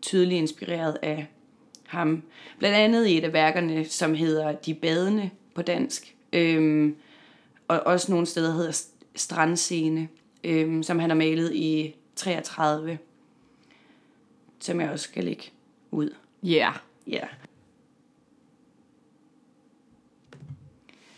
tydeligt 0.03 0.37
inspireret 0.37 0.97
af 1.01 1.27
ham. 1.85 2.23
Blandt 2.59 2.77
andet 2.77 3.07
i 3.07 3.17
et 3.17 3.23
af 3.23 3.33
værkerne, 3.33 3.85
som 3.85 4.15
hedder 4.15 4.51
De 4.51 4.73
Badende 4.73 5.29
på 5.55 5.61
dansk. 5.61 6.15
Øhm, 6.33 6.95
og 7.67 7.79
også 7.79 8.11
nogle 8.11 8.27
steder 8.27 8.53
hedder 8.53 8.83
Strandscene, 9.15 10.07
øhm, 10.43 10.83
som 10.83 10.99
han 10.99 11.09
har 11.09 11.17
malet 11.17 11.55
i 11.55 11.95
33, 12.15 12.97
som 14.59 14.81
jeg 14.81 14.89
også 14.89 15.03
skal 15.03 15.23
lægge 15.23 15.43
ud. 15.91 16.09
Ja. 16.43 16.49
Yeah. 16.49 16.75
Ja. 17.07 17.13
Yeah. 17.13 17.27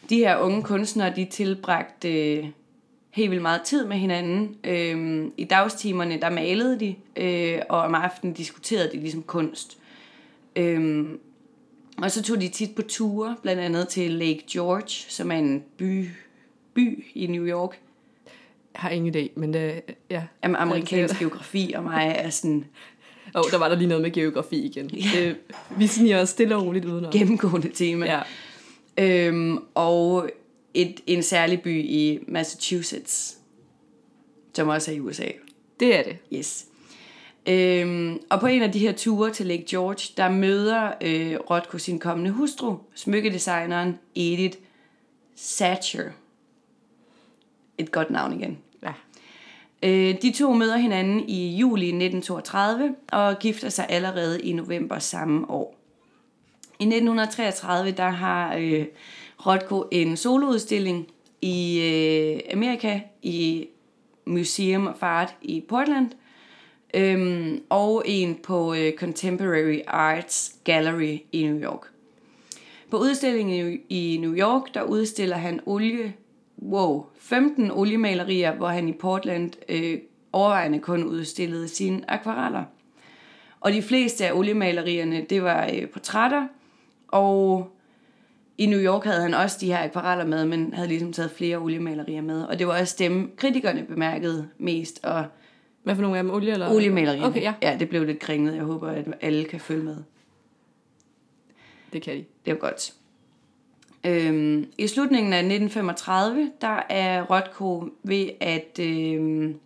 De 0.10 0.18
her 0.18 0.38
unge 0.38 0.64
kunstnere, 0.64 1.16
de 1.16 1.26
tilbragte 1.26 2.54
helt 3.16 3.32
vildt 3.32 3.42
meget 3.42 3.62
tid 3.62 3.86
med 3.86 3.98
hinanden. 3.98 4.56
Øhm, 4.64 5.34
I 5.38 5.44
dagstimerne, 5.44 6.22
der 6.22 6.30
malede 6.30 6.80
de, 6.80 6.96
øh, 7.16 7.60
og 7.70 7.80
om 7.80 7.96
aftenen 7.96 8.34
diskuterede 8.34 8.90
de 8.92 8.98
ligesom 8.98 9.24
kunst. 9.24 9.78
Øhm, 10.56 11.20
og 11.98 12.12
så 12.12 12.24
tog 12.24 12.42
de 12.42 12.48
tit 12.48 12.76
på 12.76 12.82
ture, 12.82 13.36
blandt 13.42 13.62
andet 13.62 13.88
til 13.88 14.12
Lake 14.12 14.44
George, 14.52 14.90
som 15.10 15.32
er 15.32 15.36
en 15.36 15.64
by, 15.78 16.10
by 16.74 17.06
i 17.14 17.28
New 17.28 17.46
York. 17.46 17.80
Jeg 18.74 18.82
har 18.82 18.90
ingen 18.90 19.16
idé, 19.16 19.30
men 19.36 19.56
øh, 19.56 19.74
ja. 20.10 20.24
Jamen, 20.44 20.56
amerikansk 20.56 21.20
geografi 21.20 21.74
og 21.76 21.84
mig 21.84 22.16
er 22.18 22.30
sådan... 22.30 22.66
Åh, 23.36 23.42
oh, 23.42 23.52
der 23.52 23.58
var 23.58 23.70
der 23.70 23.76
lige 23.76 23.88
noget 23.88 24.02
med 24.02 24.12
geografi 24.12 24.66
igen. 24.66 24.90
Ja. 24.90 25.20
Det, 25.20 25.38
vi 25.78 25.88
sniger 25.88 26.22
os 26.22 26.30
stille 26.30 26.56
og 26.56 26.66
roligt 26.66 26.86
udenom. 26.86 27.12
Gennemgående 27.12 27.70
tema. 27.70 28.06
Ja. 28.06 28.22
Øhm, 28.98 29.58
og 29.76 30.30
et, 30.76 31.02
en 31.08 31.24
særlig 31.24 31.62
by 31.62 31.84
i 31.84 32.20
Massachusetts, 32.28 33.38
som 34.54 34.68
også 34.68 34.92
er 34.92 34.96
i 34.96 35.00
USA. 35.00 35.28
Det 35.80 35.96
er 35.96 36.04
det. 36.04 36.18
Yes. 36.34 36.66
Øhm, 37.48 38.20
og 38.30 38.40
på 38.40 38.48
en 38.48 38.62
af 38.62 38.72
de 38.72 38.80
her 38.80 38.92
ture 38.92 39.32
til 39.32 39.46
Lake 39.46 39.66
George, 39.70 40.14
der 40.18 40.30
møder 40.30 40.92
øh, 41.02 41.36
Rothko 41.50 41.78
sin 41.78 42.00
kommende 42.00 42.32
hustru, 42.32 42.76
smykkedesigneren 42.96 44.00
Edith 44.16 44.58
Satcher. 45.36 46.12
Et 47.78 47.92
godt 47.92 48.10
navn 48.10 48.42
igen. 48.42 48.58
Ja. 48.84 48.94
Øh, 49.84 50.22
de 50.22 50.32
to 50.32 50.54
møder 50.54 50.78
hinanden 50.78 51.30
i 51.30 51.58
juli 51.58 51.86
1932 51.86 52.96
og 53.12 53.40
gifter 53.40 53.70
sig 53.70 53.86
allerede 53.90 54.42
i 54.42 54.54
november 54.54 55.00
samme 55.00 55.50
år. 55.50 55.76
I 56.80 56.84
1933 56.84 57.92
der 57.92 58.10
har 58.10 58.56
øh, 58.56 58.86
Rothko 59.46 59.88
en 59.92 60.18
soloudstilling 60.18 61.08
i 61.42 61.80
øh, 61.82 62.54
Amerika 62.54 63.02
i 63.22 63.68
Museum 64.26 64.88
of 64.88 65.04
Art 65.04 65.36
i 65.42 65.64
Portland– 65.70 66.12
øhm, 66.96 67.62
og 67.70 68.04
en 68.06 68.36
på 68.44 68.74
øh, 68.74 68.94
Contemporary 68.94 69.80
Arts 69.88 70.56
Gallery 70.64 71.18
i 71.32 71.44
New 71.44 71.60
York. 71.60 71.92
På 72.90 72.98
udstillingen 72.98 73.80
i 73.90 74.18
New 74.22 74.36
York, 74.36 74.74
der 74.74 74.84
udstiller 74.84 75.38
han 75.38 75.60
olie, 75.66 76.14
wow, 76.62 77.06
15 77.20 77.72
oliemalerier, 77.72 78.56
hvor 78.56 78.68
han 78.68 78.90
i 78.90 78.94
Portland 78.94 79.52
øh, 79.70 79.98
overvejende 80.34 80.80
kun 80.80 81.04
udstillede 81.04 81.68
sine 81.68 82.12
akvareller. 82.12 82.64
Og 83.60 83.74
de 83.74 83.82
fleste 83.82 84.26
af 84.26 84.34
oliemalerierne, 84.34 85.26
det 85.30 85.44
var 85.44 85.70
øh, 85.74 85.90
portrætter, 85.90 86.48
og 87.08 87.72
i 88.58 88.66
New 88.66 88.80
York 88.80 89.04
havde 89.04 89.22
han 89.22 89.34
også 89.34 89.58
de 89.62 89.68
her 89.68 89.84
akvareller 89.84 90.26
med, 90.26 90.46
men 90.46 90.74
havde 90.74 90.88
ligesom 90.88 91.14
taget 91.14 91.32
flere 91.32 91.58
oliemalerier 91.58 92.22
med. 92.22 92.44
Og 92.44 92.60
det 92.60 92.68
var 92.68 92.80
også 92.80 92.96
dem, 93.00 93.32
kritikerne 93.38 93.84
bemærkede 93.84 94.50
mest, 94.58 95.00
og 95.04 95.26
hvad 95.84 95.96
for 95.96 96.02
nogle 96.02 96.18
af 96.18 96.24
dem? 96.24 96.34
Olie 96.34 96.52
eller? 96.52 96.72
Oliemalerierne. 96.72 97.26
Okay, 97.26 97.42
ja. 97.42 97.54
Ja, 97.62 97.78
det 97.80 97.90
blev 97.90 98.04
lidt 98.04 98.20
kringet. 98.20 98.56
Jeg 98.56 98.64
håber, 98.64 98.88
at 98.88 99.06
alle 99.22 99.46
kan 99.46 99.60
følge 99.60 99.84
med. 99.84 99.98
Det 101.94 102.02
kan 102.02 102.16
de. 102.16 102.26
Det 102.46 102.52
er 102.52 102.56
godt. 102.56 102.94
Øhm, 104.06 104.68
I 104.78 104.88
slutningen 104.88 105.34
af 105.34 105.40
1935, 105.40 106.52
der 106.62 106.82
er 106.90 107.24
Rothko 107.24 107.90
ved 108.04 108.30
at... 108.40 108.80
Øhm, 108.80 109.60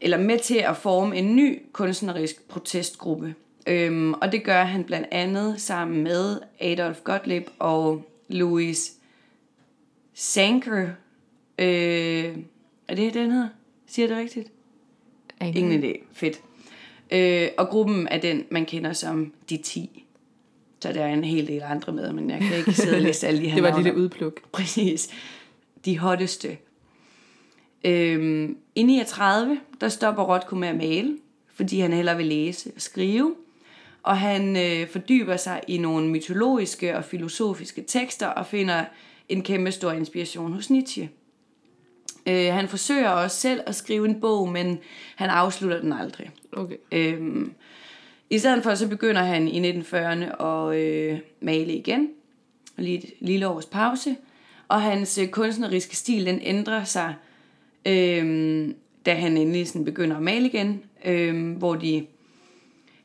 eller 0.00 0.18
med 0.18 0.38
til 0.38 0.56
at 0.56 0.76
forme 0.76 1.16
en 1.16 1.36
ny 1.36 1.62
kunstnerisk 1.72 2.48
protestgruppe. 2.48 3.34
Øhm, 3.66 4.12
og 4.12 4.32
det 4.32 4.44
gør 4.44 4.64
han 4.64 4.84
blandt 4.84 5.08
andet 5.10 5.60
sammen 5.60 6.02
med 6.02 6.40
Adolf 6.60 7.00
Gottlieb 7.04 7.46
og 7.58 8.08
Louis 8.28 8.92
Sanker. 10.14 10.88
Øh, 11.58 12.36
er 12.88 12.94
det 12.94 13.14
den 13.14 13.30
hedder? 13.30 13.48
Siger 13.86 14.08
det 14.08 14.16
rigtigt? 14.16 14.48
Ingen 15.40 15.84
idé. 15.84 16.04
Fedt. 16.12 16.40
Øh, 17.10 17.48
og 17.58 17.68
gruppen 17.68 18.08
er 18.08 18.18
den, 18.18 18.44
man 18.50 18.66
kender 18.66 18.92
som 18.92 19.32
De 19.50 19.56
10. 19.56 20.00
Så 20.80 20.92
der 20.92 21.04
er 21.04 21.12
en 21.12 21.24
hel 21.24 21.46
del 21.46 21.62
andre 21.62 21.92
med, 21.92 22.12
men 22.12 22.30
jeg 22.30 22.40
kan 22.40 22.56
ikke 22.56 22.72
sidde 22.72 22.96
og 22.96 23.02
læse 23.02 23.26
alle 23.26 23.40
de 23.40 23.48
her 23.48 23.54
Det 23.54 23.62
var 23.62 23.68
et 23.68 23.84
lille 23.84 23.98
udpluk. 23.98 24.40
Præcis. 24.52 25.08
De 25.84 25.98
hotteste. 25.98 26.58
Øhm, 27.84 28.56
I 28.74 28.82
39, 28.82 29.60
der 29.80 29.88
stopper 29.88 30.22
Rothko 30.22 30.56
med 30.56 30.68
at 30.68 30.76
male, 30.76 31.18
fordi 31.54 31.80
han 31.80 31.92
hellere 31.92 32.16
vil 32.16 32.26
læse 32.26 32.72
og 32.76 32.80
skrive. 32.80 33.34
Og 34.04 34.18
han 34.18 34.56
øh, 34.56 34.88
fordyber 34.88 35.36
sig 35.36 35.60
i 35.68 35.78
nogle 35.78 36.08
mytologiske 36.08 36.96
og 36.96 37.04
filosofiske 37.04 37.84
tekster 37.86 38.26
og 38.26 38.46
finder 38.46 38.84
en 39.28 39.42
kæmpe 39.42 39.72
stor 39.72 39.92
inspiration 39.92 40.52
hos 40.52 40.70
Nietzsche. 40.70 41.10
Øh, 42.26 42.52
han 42.52 42.68
forsøger 42.68 43.08
også 43.08 43.36
selv 43.36 43.60
at 43.66 43.74
skrive 43.74 44.08
en 44.08 44.20
bog, 44.20 44.48
men 44.48 44.78
han 45.16 45.30
afslutter 45.30 45.80
den 45.80 45.92
aldrig. 45.92 46.30
Okay. 46.52 46.76
Øhm, 46.92 47.52
I 48.30 48.38
stedet 48.38 48.62
for, 48.62 48.74
så 48.74 48.88
begynder 48.88 49.22
han 49.22 49.48
i 49.48 49.70
1940'erne 49.70 50.44
at 50.44 50.76
øh, 50.76 51.18
male 51.40 51.72
igen. 51.72 52.10
Lige 52.76 52.98
et 52.98 53.12
lille 53.20 53.48
års 53.48 53.66
pause. 53.66 54.16
Og 54.68 54.82
hans 54.82 55.18
øh, 55.18 55.28
kunstneriske 55.28 55.96
stil, 55.96 56.26
den 56.26 56.40
ændrer 56.42 56.84
sig, 56.84 57.14
øh, 57.86 58.68
da 59.06 59.14
han 59.14 59.36
endelig 59.36 59.68
sådan 59.68 59.84
begynder 59.84 60.16
at 60.16 60.22
male 60.22 60.46
igen. 60.46 60.82
Øh, 61.04 61.56
hvor 61.56 61.74
de 61.74 62.06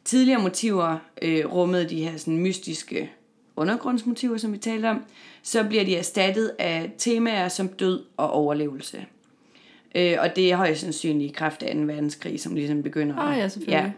tidligere 0.10 0.42
motiver 0.42 0.98
øh, 1.22 1.46
rummede 1.46 1.90
de 1.90 2.04
her 2.04 2.18
sådan 2.18 2.38
mystiske 2.38 3.12
undergrundsmotiver, 3.56 4.38
som 4.38 4.54
vi 4.54 4.58
talte 4.58 4.90
om, 4.90 5.04
så 5.44 5.64
bliver 5.64 5.84
de 5.84 5.96
erstattet 5.96 6.52
af 6.60 6.92
temaer 6.98 7.48
som 7.48 7.68
død 7.68 8.04
og 8.18 8.32
overlevelse. 8.32 9.06
Øh, 9.96 10.18
og 10.20 10.36
det 10.36 10.52
er 10.52 10.56
højst 10.56 10.82
sandsynligt 10.82 11.32
i 11.32 11.34
kraft 11.34 11.64
af 11.64 11.76
2. 11.76 11.82
verdenskrig, 11.82 12.40
som 12.40 12.56
ligesom 12.56 12.84
begynder 12.84 13.16
Ah, 13.16 13.38
ja, 13.38 13.48
selvfølgelig. 13.48 13.94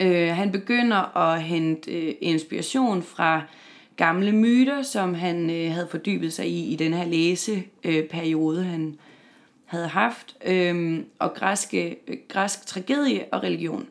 Ja. 0.00 0.06
Øh, 0.06 0.36
han 0.36 0.52
begynder 0.52 1.16
at 1.16 1.42
hente 1.42 1.90
øh, 1.90 2.14
inspiration 2.20 3.02
fra 3.02 3.42
gamle 3.96 4.32
myter, 4.32 4.82
som 4.82 5.14
han 5.14 5.50
øh, 5.50 5.72
havde 5.72 5.88
fordybet 5.90 6.32
sig 6.32 6.46
i 6.46 6.72
i 6.72 6.76
den 6.76 6.92
her 6.94 7.04
læseperiode, 7.04 8.60
øh, 8.60 8.66
han 8.66 8.98
havde 9.64 9.88
haft, 9.88 10.36
øh, 10.46 11.00
og 11.18 11.34
græske, 11.34 11.96
øh, 12.06 12.16
græsk 12.28 12.66
tragedie 12.66 13.24
og 13.32 13.42
religion. 13.42 13.86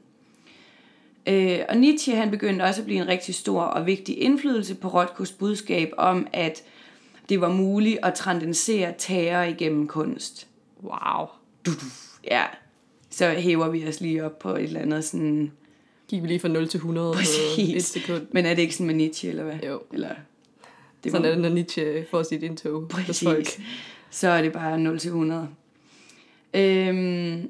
Øh, 1.27 1.59
og 1.69 1.77
Nietzsche 1.77 2.15
han 2.15 2.31
begyndte 2.31 2.63
også 2.63 2.81
at 2.81 2.85
blive 2.85 3.01
en 3.01 3.07
rigtig 3.07 3.35
stor 3.35 3.61
og 3.61 3.85
vigtig 3.85 4.21
indflydelse 4.21 4.75
på 4.75 4.87
Rothkos 4.87 5.31
budskab 5.31 5.91
om, 5.97 6.27
at 6.33 6.63
det 7.29 7.41
var 7.41 7.49
muligt 7.49 7.99
at 8.03 8.13
transcendere 8.13 8.93
terror 8.97 9.43
igennem 9.43 9.87
kunst. 9.87 10.47
Wow. 10.83 11.27
Du, 11.65 11.71
du. 11.71 11.85
Ja, 12.23 12.43
så 13.09 13.29
hæver 13.29 13.69
vi 13.69 13.87
os 13.87 14.01
lige 14.01 14.25
op 14.25 14.39
på 14.39 14.55
et 14.55 14.63
eller 14.63 14.79
andet 14.79 15.03
sådan... 15.03 15.51
Gik 16.07 16.23
vi 16.23 16.27
lige 16.27 16.39
fra 16.39 16.47
0 16.47 16.67
til 16.67 16.77
100 16.77 17.11
på 17.13 17.17
Præcis. 17.17 17.75
et 17.75 18.03
sekund. 18.03 18.27
Men 18.31 18.45
er 18.45 18.53
det 18.53 18.61
ikke 18.61 18.73
sådan 18.73 18.87
med 18.87 18.95
Nietzsche, 18.95 19.29
eller 19.29 19.43
hvad? 19.43 19.55
Jo. 19.67 19.81
Eller, 19.93 20.09
Det 21.03 21.11
Sådan 21.11 21.25
er 21.25 21.29
det, 21.29 21.39
når 21.39 21.49
Nietzsche 21.49 22.05
får 22.11 22.23
sit 22.23 22.43
indtog 22.43 22.89
hos 23.07 23.23
folk. 23.23 23.37
Præcis. 23.45 23.61
Så 24.09 24.27
er 24.27 24.41
det 24.41 24.53
bare 24.53 24.79
0 24.79 24.99
til 24.99 25.07
100. 25.07 25.47
Øhm, 26.53 27.49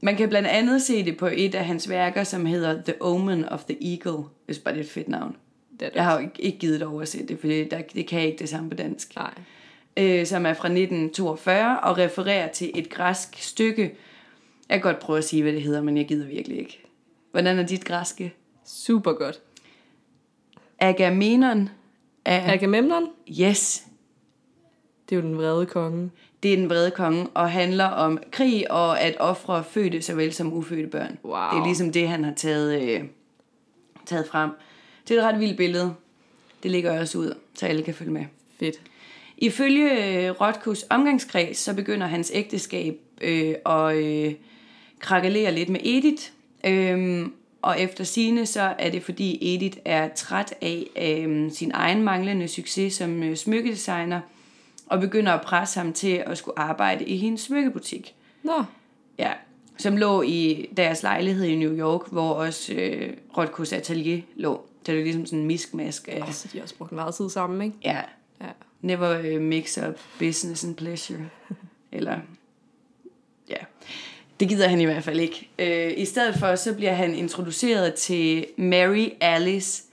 man 0.00 0.16
kan 0.16 0.28
blandt 0.28 0.48
andet 0.48 0.82
se 0.82 1.04
det 1.04 1.16
på 1.16 1.26
et 1.32 1.54
af 1.54 1.64
hans 1.64 1.88
værker, 1.88 2.24
som 2.24 2.46
hedder 2.46 2.82
The 2.82 3.02
Omen 3.02 3.44
of 3.44 3.64
the 3.64 3.92
Eagle. 3.92 4.24
Det 4.48 4.56
er 4.56 4.60
bare 4.64 4.74
det 4.74 4.80
er 4.80 4.84
et 4.84 4.90
fedt 4.90 5.08
navn. 5.08 5.36
Det 5.80 5.86
er 5.86 5.88
det. 5.88 5.96
Jeg 5.96 6.04
har 6.04 6.12
jo 6.12 6.18
ikke, 6.18 6.42
ikke 6.42 6.58
givet 6.58 6.80
det 6.80 6.88
oversætte 6.88 7.26
det, 7.26 7.40
for 7.40 7.46
det, 7.46 7.70
der, 7.70 7.82
det 7.94 8.06
kan 8.06 8.18
jeg 8.18 8.26
ikke 8.26 8.38
det 8.38 8.48
samme 8.48 8.70
på 8.70 8.76
dansk. 8.76 9.16
Nej. 9.16 9.34
Øh, 9.96 10.26
som 10.26 10.46
er 10.46 10.54
fra 10.54 10.68
1942 10.68 11.80
og 11.80 11.98
refererer 11.98 12.48
til 12.48 12.70
et 12.74 12.90
græsk 12.90 13.42
stykke. 13.42 13.82
Jeg 14.68 14.74
kan 14.74 14.80
godt 14.80 14.98
prøve 14.98 15.18
at 15.18 15.24
sige, 15.24 15.42
hvad 15.42 15.52
det 15.52 15.62
hedder, 15.62 15.82
men 15.82 15.96
jeg 15.96 16.08
gider 16.08 16.26
virkelig 16.26 16.58
ikke. 16.58 16.82
Hvordan 17.30 17.58
er 17.58 17.66
dit 17.66 17.84
græske? 17.84 18.34
Super 18.64 19.12
godt. 19.12 19.40
Agamenon 20.78 21.68
er... 22.24 22.52
Agamemnon, 22.52 23.08
Yes, 23.40 23.86
det 25.08 25.16
er 25.16 25.20
jo 25.20 25.26
den 25.26 25.36
vrede 25.36 25.66
konge. 25.66 26.10
Det 26.42 26.52
er 26.52 26.56
den 26.56 26.70
vrede 26.70 26.90
konge, 26.90 27.26
og 27.34 27.50
handler 27.50 27.84
om 27.84 28.18
krig 28.30 28.70
og 28.70 29.00
at 29.00 29.16
ofre 29.20 29.64
fødte 29.64 30.02
såvel 30.02 30.32
som 30.32 30.52
ufødte 30.52 30.88
børn. 30.88 31.18
Wow. 31.24 31.34
Det 31.34 31.60
er 31.60 31.64
ligesom 31.64 31.92
det, 31.92 32.08
han 32.08 32.24
har 32.24 32.34
taget, 32.34 32.82
øh, 32.82 33.04
taget 34.06 34.26
frem. 34.26 34.50
Det 35.08 35.16
er 35.16 35.20
et 35.20 35.26
ret 35.26 35.40
vildt 35.40 35.56
billede. 35.56 35.94
Det 36.62 36.70
ligger 36.70 36.92
jeg 36.92 37.00
også 37.00 37.18
ud, 37.18 37.34
så 37.54 37.66
alle 37.66 37.82
kan 37.82 37.94
følge 37.94 38.10
med. 38.10 38.24
Fedt. 38.60 38.80
Ifølge 39.38 40.26
øh, 40.26 40.30
Rotkos 40.30 40.84
omgangskreds, 40.90 41.58
så 41.58 41.74
begynder 41.74 42.06
hans 42.06 42.30
ægteskab 42.34 42.94
øh, 43.20 43.54
at 43.66 43.96
øh, 43.96 44.34
krakelere 44.98 45.52
lidt 45.52 45.68
med 45.68 45.80
Edith. 45.84 46.22
Øhm, 46.64 47.32
og 47.62 47.80
efter 47.80 48.04
sine 48.04 48.46
så 48.46 48.74
er 48.78 48.90
det 48.90 49.02
fordi 49.02 49.54
Edith 49.54 49.78
er 49.84 50.08
træt 50.16 50.54
af 50.60 50.84
øh, 51.02 51.52
sin 51.52 51.70
egen 51.74 52.02
manglende 52.02 52.48
succes 52.48 52.94
som 52.94 53.22
øh, 53.22 53.36
smykkedesigner, 53.36 54.20
og 54.88 55.00
begynder 55.00 55.32
at 55.32 55.40
presse 55.40 55.80
ham 55.80 55.92
til 55.92 56.22
at 56.26 56.38
skulle 56.38 56.58
arbejde 56.58 57.04
i 57.04 57.16
hendes 57.16 57.40
smykkebutik. 57.40 58.14
Nå, 58.42 58.64
Ja, 59.18 59.32
som 59.78 59.96
lå 59.96 60.22
i 60.22 60.68
deres 60.76 61.02
lejlighed 61.02 61.44
i 61.44 61.56
New 61.56 61.78
York, 61.78 62.12
hvor 62.12 62.32
også 62.32 62.72
øh, 62.72 63.12
Rotkos 63.36 63.72
atelier 63.72 64.22
lå. 64.36 64.64
Så 64.84 64.92
det 64.92 65.00
er 65.00 65.04
ligesom 65.04 65.26
sådan 65.26 65.38
en 65.38 65.46
miskmask 65.46 66.08
af, 66.12 66.34
så 66.34 66.48
de 66.52 66.58
har 66.58 66.62
også 66.62 66.74
brugt 66.74 66.92
meget 66.92 67.14
tid 67.14 67.30
sammen, 67.30 67.62
ikke? 67.62 67.76
ja, 67.84 68.00
Ja. 68.40 68.46
Never 68.80 69.36
uh, 69.36 69.42
mix 69.42 69.78
up 69.78 70.00
business 70.18 70.64
and 70.64 70.76
pleasure. 70.76 71.18
Eller, 71.92 72.18
ja. 73.48 73.56
Det 74.40 74.48
gider 74.48 74.68
han 74.68 74.80
i 74.80 74.84
hvert 74.84 75.04
fald 75.04 75.20
ikke. 75.20 75.48
Uh, 75.58 76.00
I 76.00 76.04
stedet 76.04 76.38
for, 76.38 76.54
så 76.54 76.74
bliver 76.74 76.92
han 76.92 77.14
introduceret 77.14 77.94
til 77.94 78.46
Mary 78.56 79.08
Alice 79.20 79.84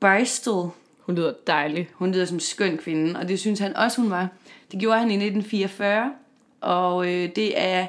Bristol. 0.00 0.70
Hun 1.06 1.14
lyder 1.14 1.32
dejlig. 1.46 1.88
Hun 1.94 2.12
lyder 2.12 2.24
som 2.24 2.36
en 2.36 2.40
skøn 2.40 2.78
kvinde, 2.78 3.20
og 3.20 3.28
det 3.28 3.40
synes 3.40 3.60
han 3.60 3.76
også, 3.76 4.00
hun 4.00 4.10
var. 4.10 4.28
Det 4.72 4.80
gjorde 4.80 4.98
han 4.98 5.10
i 5.10 5.14
1944, 5.14 6.14
og 6.60 6.96
uh, 6.96 7.06
det 7.06 7.60
er 7.60 7.86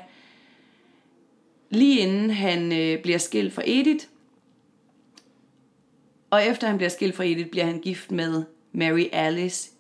lige 1.69 1.99
inden 1.99 2.29
han 2.29 2.65
uh, 2.65 3.01
bliver 3.01 3.17
skilt 3.17 3.53
fra 3.53 3.63
Edith. 3.65 4.05
Og 6.29 6.45
efter 6.45 6.67
han 6.67 6.77
bliver 6.77 6.89
skilt 6.89 7.15
fra 7.15 7.23
Edith, 7.23 7.49
bliver 7.49 7.65
han 7.65 7.79
gift 7.79 8.11
med 8.11 8.43
Mary 8.71 9.05
Alice 9.11 9.71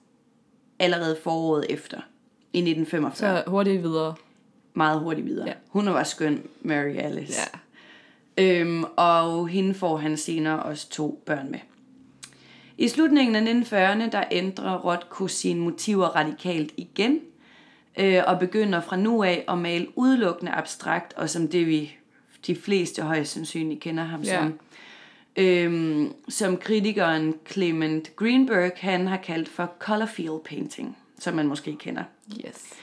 allerede 0.79 1.17
foråret 1.23 1.65
efter, 1.69 1.97
i 2.53 2.57
1945. 2.57 3.43
Så 3.43 3.49
hurtigt 3.49 3.83
videre. 3.83 4.15
Meget 4.73 4.99
hurtigt 4.99 5.27
videre. 5.27 5.47
Ja. 5.47 5.53
Hun 5.67 5.85
var 5.85 6.03
skøn, 6.03 6.43
Mary 6.61 6.95
Alice. 6.97 7.41
Ja. 8.37 8.43
Øhm, 8.43 8.83
og 8.83 9.47
hende 9.47 9.73
får 9.73 9.97
han 9.97 10.17
senere 10.17 10.63
også 10.63 10.89
to 10.89 11.21
børn 11.25 11.51
med. 11.51 11.59
I 12.77 12.87
slutningen 12.87 13.35
af 13.35 13.41
1940'erne, 13.63 14.09
der 14.11 14.23
ændrer 14.31 14.77
Rothko 14.77 15.27
sine 15.27 15.59
motiver 15.59 16.05
radikalt 16.07 16.73
igen, 16.77 17.19
øh, 17.99 18.23
og 18.27 18.39
begynder 18.39 18.81
fra 18.81 18.95
nu 18.95 19.23
af 19.23 19.45
at 19.47 19.57
male 19.57 19.87
udelukkende 19.95 20.51
abstrakt, 20.51 21.13
og 21.13 21.29
som 21.29 21.47
det 21.47 21.67
vi 21.67 21.95
de 22.47 22.55
fleste 22.55 23.01
højst 23.01 23.31
sandsynligt 23.31 23.79
kender 23.81 24.03
ham 24.03 24.21
Ja. 24.21 24.37
som. 24.37 24.59
Øhm, 25.39 26.13
som 26.29 26.57
kritikeren 26.57 27.33
Clement 27.51 28.15
Greenberg, 28.15 28.71
han 28.75 29.07
har 29.07 29.17
kaldt 29.17 29.49
for 29.49 29.71
color 29.79 30.05
field 30.05 30.43
painting, 30.45 30.97
som 31.19 31.33
man 31.35 31.47
måske 31.47 31.75
kender. 31.75 32.03
Yes. 32.45 32.73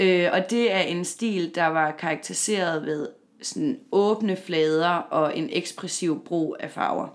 Øh, 0.00 0.28
og 0.32 0.50
det 0.50 0.72
er 0.72 0.80
en 0.80 1.04
stil, 1.04 1.54
der 1.54 1.66
var 1.66 1.90
karakteriseret 1.90 2.86
ved 2.86 3.08
sådan 3.42 3.78
åbne 3.92 4.36
flader 4.36 4.88
og 4.88 5.38
en 5.38 5.48
ekspressiv 5.52 6.24
brug 6.24 6.56
af 6.60 6.70
farver. 6.70 7.08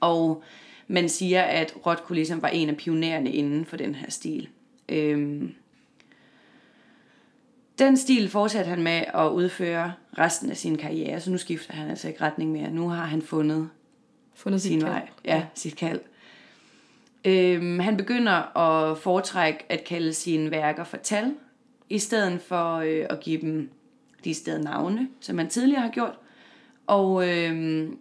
Og 0.00 0.42
man 0.90 1.08
siger, 1.08 1.42
at 1.42 1.74
Rothko 1.86 2.14
ligesom 2.14 2.42
var 2.42 2.48
en 2.48 2.68
af 2.68 2.76
pionererne 2.76 3.32
inden 3.32 3.66
for 3.66 3.76
den 3.76 3.94
her 3.94 4.10
stil. 4.10 4.48
Øhm, 4.88 5.54
den 7.78 7.96
stil 7.96 8.28
fortsatte 8.28 8.68
han 8.68 8.82
med 8.82 9.02
at 9.14 9.28
udføre 9.28 9.92
resten 10.18 10.50
af 10.50 10.56
sin 10.56 10.76
karriere, 10.76 11.20
så 11.20 11.30
nu 11.30 11.38
skifter 11.38 11.74
han 11.74 11.90
altså 11.90 12.08
ikke 12.08 12.20
retning 12.20 12.52
mere. 12.52 12.70
Nu 12.70 12.88
har 12.88 13.04
han 13.04 13.22
fundet 13.22 13.68
Fundet 14.34 14.62
sit 14.62 14.70
sin 14.70 14.80
kald. 14.80 14.90
vej. 14.92 15.08
Ja, 15.24 15.44
sit 15.54 15.76
kald. 15.76 16.00
Øhm, 17.24 17.78
han 17.78 17.96
begynder 17.96 18.56
at 18.58 18.98
foretrække 18.98 19.64
at 19.68 19.84
kalde 19.84 20.12
sine 20.12 20.50
værker 20.50 20.84
for 20.84 20.96
tal, 20.96 21.34
i 21.88 21.98
stedet 21.98 22.40
for 22.40 22.74
øh, 22.76 23.06
at 23.10 23.20
give 23.20 23.40
dem 23.40 23.70
de 24.24 24.34
steder 24.34 24.62
navne, 24.62 25.08
som 25.20 25.38
han 25.38 25.48
tidligere 25.48 25.82
har 25.82 25.90
gjort. 25.90 26.18
Og 26.86 27.28
øhm, 27.28 27.98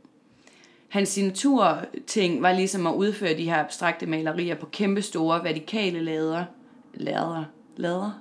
hans 0.89 1.09
signaturting 1.09 2.41
var 2.41 2.53
ligesom 2.53 2.87
at 2.87 2.93
udføre 2.93 3.37
de 3.37 3.43
her 3.43 3.63
abstrakte 3.63 4.05
malerier 4.05 4.55
på 4.55 4.65
kæmpe 4.65 5.01
store 5.01 5.43
vertikale 5.43 6.01
lader. 6.01 6.45
Lader? 6.93 7.43
Lader? 7.77 8.19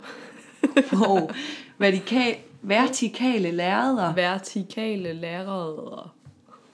Wow. 0.93 1.31
Vertikal, 1.79 2.37
vertikale 2.63 3.51
lærreder. 3.51 4.15
Vertikale 4.15 5.13
lærreder. 5.13 6.15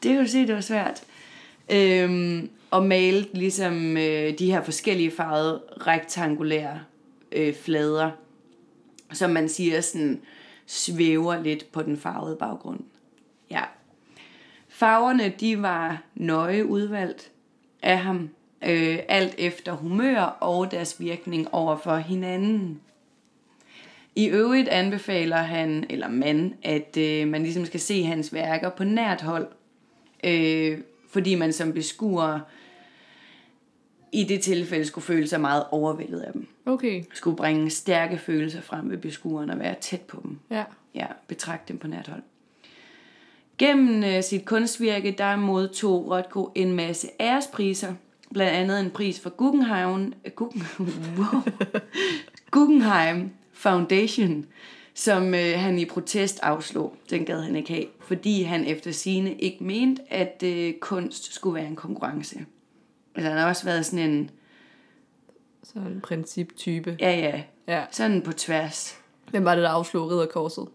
Det 0.02 0.10
kan 0.10 0.24
du 0.24 0.30
se, 0.30 0.46
det 0.46 0.54
var 0.54 0.60
svært. 0.60 1.02
Øhm, 1.70 2.50
og 2.70 2.86
malet 2.86 3.28
ligesom 3.32 3.96
øh, 3.96 4.38
de 4.38 4.50
her 4.50 4.62
forskellige 4.62 5.10
farvede 5.10 5.62
rektangulære 5.86 6.80
øh, 7.32 7.54
flader, 7.54 8.10
som 9.12 9.30
man 9.30 9.48
siger 9.48 9.80
sådan 9.80 10.20
svæver 10.66 11.42
lidt 11.42 11.72
på 11.72 11.82
den 11.82 11.96
farvede 11.96 12.36
baggrund. 12.36 12.80
Farverne, 14.84 15.28
de 15.40 15.62
var 15.62 16.02
nøje 16.14 16.66
udvalgt 16.66 17.30
af 17.82 17.98
ham, 17.98 18.30
øh, 18.66 18.98
alt 19.08 19.34
efter 19.38 19.72
humør 19.72 20.20
og 20.20 20.70
deres 20.70 21.00
virkning 21.00 21.54
over 21.54 21.76
for 21.76 21.96
hinanden. 21.96 22.80
I 24.16 24.28
øvrigt 24.28 24.68
anbefaler 24.68 25.36
han, 25.36 25.86
eller 25.90 26.08
man, 26.08 26.54
at 26.62 26.96
øh, 26.96 27.28
man 27.28 27.42
ligesom 27.42 27.64
skal 27.64 27.80
se 27.80 28.02
hans 28.02 28.32
værker 28.32 28.70
på 28.70 28.84
nært 28.84 29.22
hold, 29.22 29.48
øh, 30.24 30.78
fordi 31.08 31.34
man 31.34 31.52
som 31.52 31.72
beskuer 31.72 32.40
i 34.12 34.24
det 34.24 34.40
tilfælde 34.40 34.84
skulle 34.84 35.04
føle 35.04 35.26
sig 35.26 35.40
meget 35.40 35.64
overvældet 35.70 36.20
af 36.20 36.32
dem. 36.32 36.46
Okay. 36.66 37.04
Skulle 37.12 37.36
bringe 37.36 37.70
stærke 37.70 38.18
følelser 38.18 38.60
frem 38.60 38.90
ved 38.90 38.98
beskueren 38.98 39.50
og 39.50 39.58
være 39.58 39.74
tæt 39.80 40.00
på 40.00 40.20
dem. 40.22 40.38
Ja. 40.50 40.64
Ja, 40.94 41.06
betragte 41.28 41.72
dem 41.72 41.78
på 41.78 41.86
nært 41.86 42.08
hold. 42.08 42.22
Gennem 43.58 44.04
øh, 44.04 44.22
sit 44.22 44.44
kunstvirke, 44.44 45.14
der 45.18 45.36
modtog 45.36 46.10
Rothko 46.10 46.52
en 46.54 46.72
masse 46.72 47.08
ærespriser. 47.20 47.94
Blandt 48.32 48.52
andet 48.52 48.80
en 48.80 48.90
pris 48.90 49.20
for 49.20 49.30
Guggenheim, 49.30 50.12
øh, 50.24 50.32
Guggen, 50.32 50.62
wow, 51.18 51.40
Guggenheim 52.50 53.30
Foundation, 53.52 54.46
som 54.94 55.34
øh, 55.34 55.52
han 55.58 55.78
i 55.78 55.84
protest 55.84 56.40
afslog. 56.42 56.96
Den 57.10 57.24
gad 57.24 57.40
han 57.42 57.56
ikke 57.56 57.72
have, 57.72 57.86
fordi 58.00 58.42
han 58.42 58.64
efter 58.64 58.90
sine 58.92 59.34
ikke 59.34 59.64
mente, 59.64 60.02
at 60.10 60.42
øh, 60.46 60.74
kunst 60.80 61.34
skulle 61.34 61.54
være 61.54 61.66
en 61.66 61.76
konkurrence. 61.76 62.38
Altså 63.14 63.28
han 63.30 63.38
har 63.38 63.48
også 63.48 63.64
været 63.64 63.86
sådan 63.86 64.10
en, 64.10 64.30
Sådan 65.64 65.92
en 65.92 66.00
principtype. 66.00 66.96
ja 67.00 67.10
ja, 67.18 67.42
Ja. 67.68 67.84
sådan 67.90 68.22
på 68.22 68.32
tværs. 68.32 68.98
Hvem 69.30 69.44
var 69.44 69.54
det, 69.54 69.62
der 69.64 69.70
afslog 69.70 70.10
ridderkorset? 70.10 70.68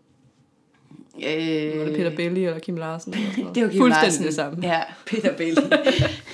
Øh, 1.27 1.79
Var 1.79 1.85
det 1.85 1.95
Peter 1.95 2.15
Belli 2.15 2.45
eller 2.45 2.59
Kim 2.59 2.75
Larsen? 2.77 3.13
Eller 3.13 3.25
sådan 3.29 3.41
noget? 3.43 3.55
Det 3.55 3.63
var 3.63 3.69
Kim 3.69 3.79
Fuldstændig 3.81 4.07
Larsen. 4.11 4.25
det 4.25 4.33
samme. 4.33 4.67
Ja, 4.67 4.81
Peter 5.07 5.37
Belli. 5.37 5.55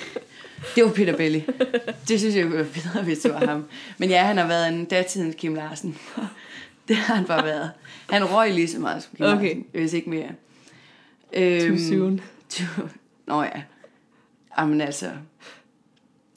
det 0.76 0.84
var 0.84 0.90
Peter 0.90 1.16
Belli. 1.16 1.44
Det 2.08 2.20
synes 2.20 2.36
jeg 2.36 2.52
være 2.52 2.64
federe, 2.64 3.04
hvis 3.04 3.18
det 3.18 3.32
var 3.32 3.46
ham. 3.46 3.64
Men 3.98 4.08
ja, 4.10 4.22
han 4.24 4.36
har 4.36 4.46
været 4.48 4.68
en 4.68 4.84
datidens 4.84 5.34
Kim 5.38 5.54
Larsen. 5.54 5.98
det 6.88 6.96
har 6.96 7.14
han 7.14 7.24
bare 7.24 7.44
været. 7.44 7.70
Han 8.10 8.24
røg 8.24 8.54
lige 8.54 8.68
så 8.68 8.78
meget 8.80 9.02
som 9.02 9.12
Kim 9.16 9.26
Okay. 9.26 9.42
Larsen, 9.46 9.64
hvis 9.72 9.92
ikke 9.92 10.10
mere. 10.10 10.28
Too 11.34 11.42
Øhm, 11.42 11.78
soon. 11.78 12.20
too- 12.52 12.88
Nå 13.26 13.42
ja. 13.42 13.62
Jamen 14.58 14.80
altså. 14.80 15.10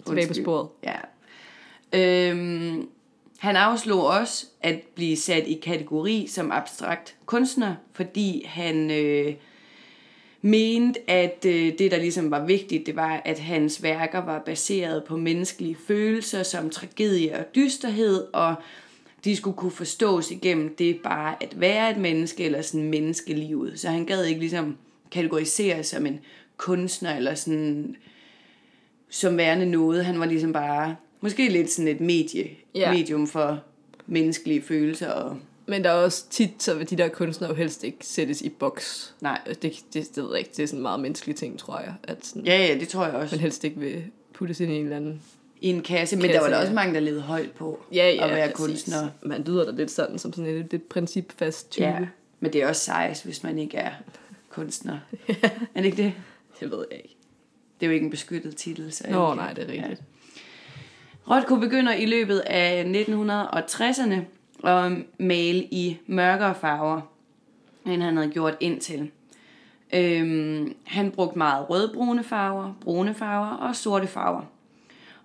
Tilbage 0.07 0.27
på 0.27 0.33
sporet. 0.33 0.67
Ja. 0.83 0.95
Øhm, 1.93 2.88
han 3.39 3.56
afslog 3.56 4.08
også 4.08 4.45
at 4.62 4.82
blive 4.95 5.17
sat 5.17 5.47
i 5.47 5.54
kategori 5.54 6.28
som 6.28 6.52
abstrakt 6.52 7.15
kunstner, 7.25 7.75
fordi 7.93 8.43
han 8.45 8.91
øh, 8.91 9.34
mente, 10.41 11.10
at 11.10 11.45
øh, 11.45 11.73
det, 11.80 11.91
der 11.91 11.97
ligesom 11.97 12.32
var 12.32 12.45
vigtigt, 12.45 12.86
det 12.86 12.95
var, 12.95 13.21
at 13.25 13.39
hans 13.39 13.84
værker 13.84 14.19
var 14.19 14.39
baseret 14.39 15.04
på 15.04 15.17
menneskelige 15.17 15.78
følelser 15.88 16.43
som 16.43 16.69
tragedie 16.69 17.39
og 17.39 17.45
dysterhed, 17.56 18.28
og 18.34 18.56
de 19.23 19.36
skulle 19.36 19.58
kunne 19.58 19.71
forstås 19.71 20.32
igennem 20.32 20.75
det 20.75 20.99
bare 21.04 21.43
at 21.43 21.60
være 21.60 21.91
et 21.91 21.97
menneske, 21.97 22.43
eller 22.43 22.62
sådan 22.62 22.89
menneskelivet. 22.89 23.80
Så 23.80 23.89
han 23.89 24.06
gad 24.06 24.25
ikke 24.25 24.39
ligesom 24.39 24.78
kategorisere 25.12 25.84
som 25.84 26.06
en 26.06 26.19
kunstner, 26.58 27.15
eller 27.15 27.36
sådan 27.36 27.95
som 29.10 29.38
værende 29.38 29.65
noget. 29.65 30.06
Han 30.06 30.19
var 30.19 30.25
ligesom 30.25 30.54
bare, 30.54 30.95
måske 31.21 31.49
lidt 31.49 31.71
sådan 31.71 31.88
et 31.88 32.01
medie, 32.01 32.49
Ja. 32.75 32.91
medium 32.91 33.27
for 33.27 33.63
menneskelige 34.08 34.62
følelser. 34.62 35.10
Og, 35.12 35.38
Men 35.65 35.84
der 35.84 35.89
er 35.89 35.93
også 36.03 36.25
tit, 36.29 36.51
så 36.63 36.73
vil 36.73 36.89
de 36.89 36.95
der 36.95 37.08
kunstnere 37.08 37.49
jo 37.51 37.55
helst 37.55 37.84
ikke 37.84 37.97
sættes 38.01 38.41
i 38.41 38.49
boks. 38.49 39.15
nej, 39.21 39.41
Det, 39.45 39.62
det, 39.63 39.93
det 39.93 40.17
ved 40.23 40.29
jeg 40.32 40.39
ikke. 40.39 40.51
Det 40.58 40.63
er 40.63 40.67
sådan 40.67 40.77
en 40.79 40.82
meget 40.84 40.99
menneskelig 40.99 41.36
ting, 41.36 41.60
tror 41.60 41.79
jeg. 41.79 41.93
At 42.03 42.25
sådan, 42.25 42.45
ja, 42.45 42.58
ja, 42.67 42.79
det 42.79 42.88
tror 42.88 43.05
jeg 43.05 43.13
også. 43.15 43.36
man 43.36 43.39
helst 43.41 43.63
ikke 43.63 43.79
vil 43.79 44.03
puttes 44.34 44.60
ind 44.60 44.71
i 44.71 44.75
en 44.75 44.84
eller 44.84 44.95
anden... 44.97 45.21
I 45.62 45.67
en 45.69 45.82
kasse, 45.82 46.15
men 46.15 46.21
Kasse, 46.25 46.34
der 46.36 46.41
var 46.41 46.49
der 46.49 46.55
ja. 46.55 46.62
også 46.62 46.73
mange, 46.73 46.93
der 46.93 46.99
levede 46.99 47.21
højt 47.21 47.51
på 47.51 47.79
Ja, 47.93 48.10
ja, 48.12 48.23
at 48.23 48.29
være 48.36 48.47
præcis. 48.51 48.65
kunstner. 48.65 49.10
Man 49.23 49.43
lyder 49.43 49.65
da 49.65 49.71
lidt 49.71 49.91
sådan, 49.91 50.19
som 50.19 50.34
sådan 50.34 50.55
en 50.55 50.67
lidt 50.71 50.89
principfast 50.89 51.71
type. 51.71 51.86
Ja, 51.86 51.99
men 52.39 52.53
det 52.53 52.62
er 52.63 52.67
også 52.67 52.82
sejs, 52.86 53.21
hvis 53.21 53.43
man 53.43 53.60
ikke 53.60 53.77
er 53.77 53.91
kunstner. 54.49 54.99
er 55.75 55.82
det 55.82 55.86
ikke 55.86 55.97
det? 56.03 56.13
Det 56.60 56.71
ved 56.71 56.86
jeg 56.91 56.99
ikke. 57.03 57.15
Det 57.79 57.86
er 57.86 57.88
jo 57.89 57.93
ikke 57.93 58.03
en 58.03 58.10
beskyttet 58.12 58.55
titel. 58.55 58.91
Så 58.91 59.03
Nå, 59.10 59.27
jeg- 59.27 59.36
nej, 59.36 59.53
det 59.53 59.63
er 59.63 59.67
rigtigt. 59.71 60.01
Rothko 61.29 61.55
begynder 61.55 61.93
i 61.93 62.05
løbet 62.05 62.39
af 62.39 62.83
1960'erne 62.83 64.15
at 64.67 64.91
male 65.17 65.63
i 65.63 65.97
mørkere 66.07 66.55
farver, 66.55 67.01
end 67.85 68.01
han 68.01 68.17
havde 68.17 68.29
gjort 68.29 68.57
indtil. 68.59 69.11
Øhm, 69.93 70.75
han 70.85 71.11
brugte 71.11 71.37
meget 71.37 71.69
rødbrune 71.69 72.23
farver, 72.23 72.73
brune 72.81 73.13
farver 73.13 73.47
og 73.47 73.75
sorte 73.75 74.07
farver. 74.07 74.41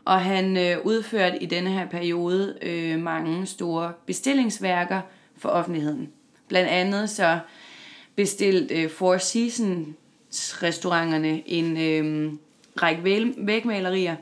Og 0.04 0.20
han 0.20 0.56
øh, 0.56 0.76
udførte 0.84 1.42
i 1.42 1.46
denne 1.46 1.70
her 1.70 1.86
periode 1.86 2.58
øh, 2.62 3.00
mange 3.00 3.46
store 3.46 3.92
bestillingsværker 4.06 5.00
for 5.38 5.48
offentligheden. 5.48 6.08
Blandt 6.48 6.70
andet 6.70 7.10
så 7.10 7.38
bestilte 8.16 8.82
øh, 8.82 8.90
Four 8.90 9.18
Seasons 9.18 10.62
restauranterne 10.62 11.48
en 11.48 11.76
øh, 11.76 12.32
række 12.82 13.32
vægmalerier 13.36 14.16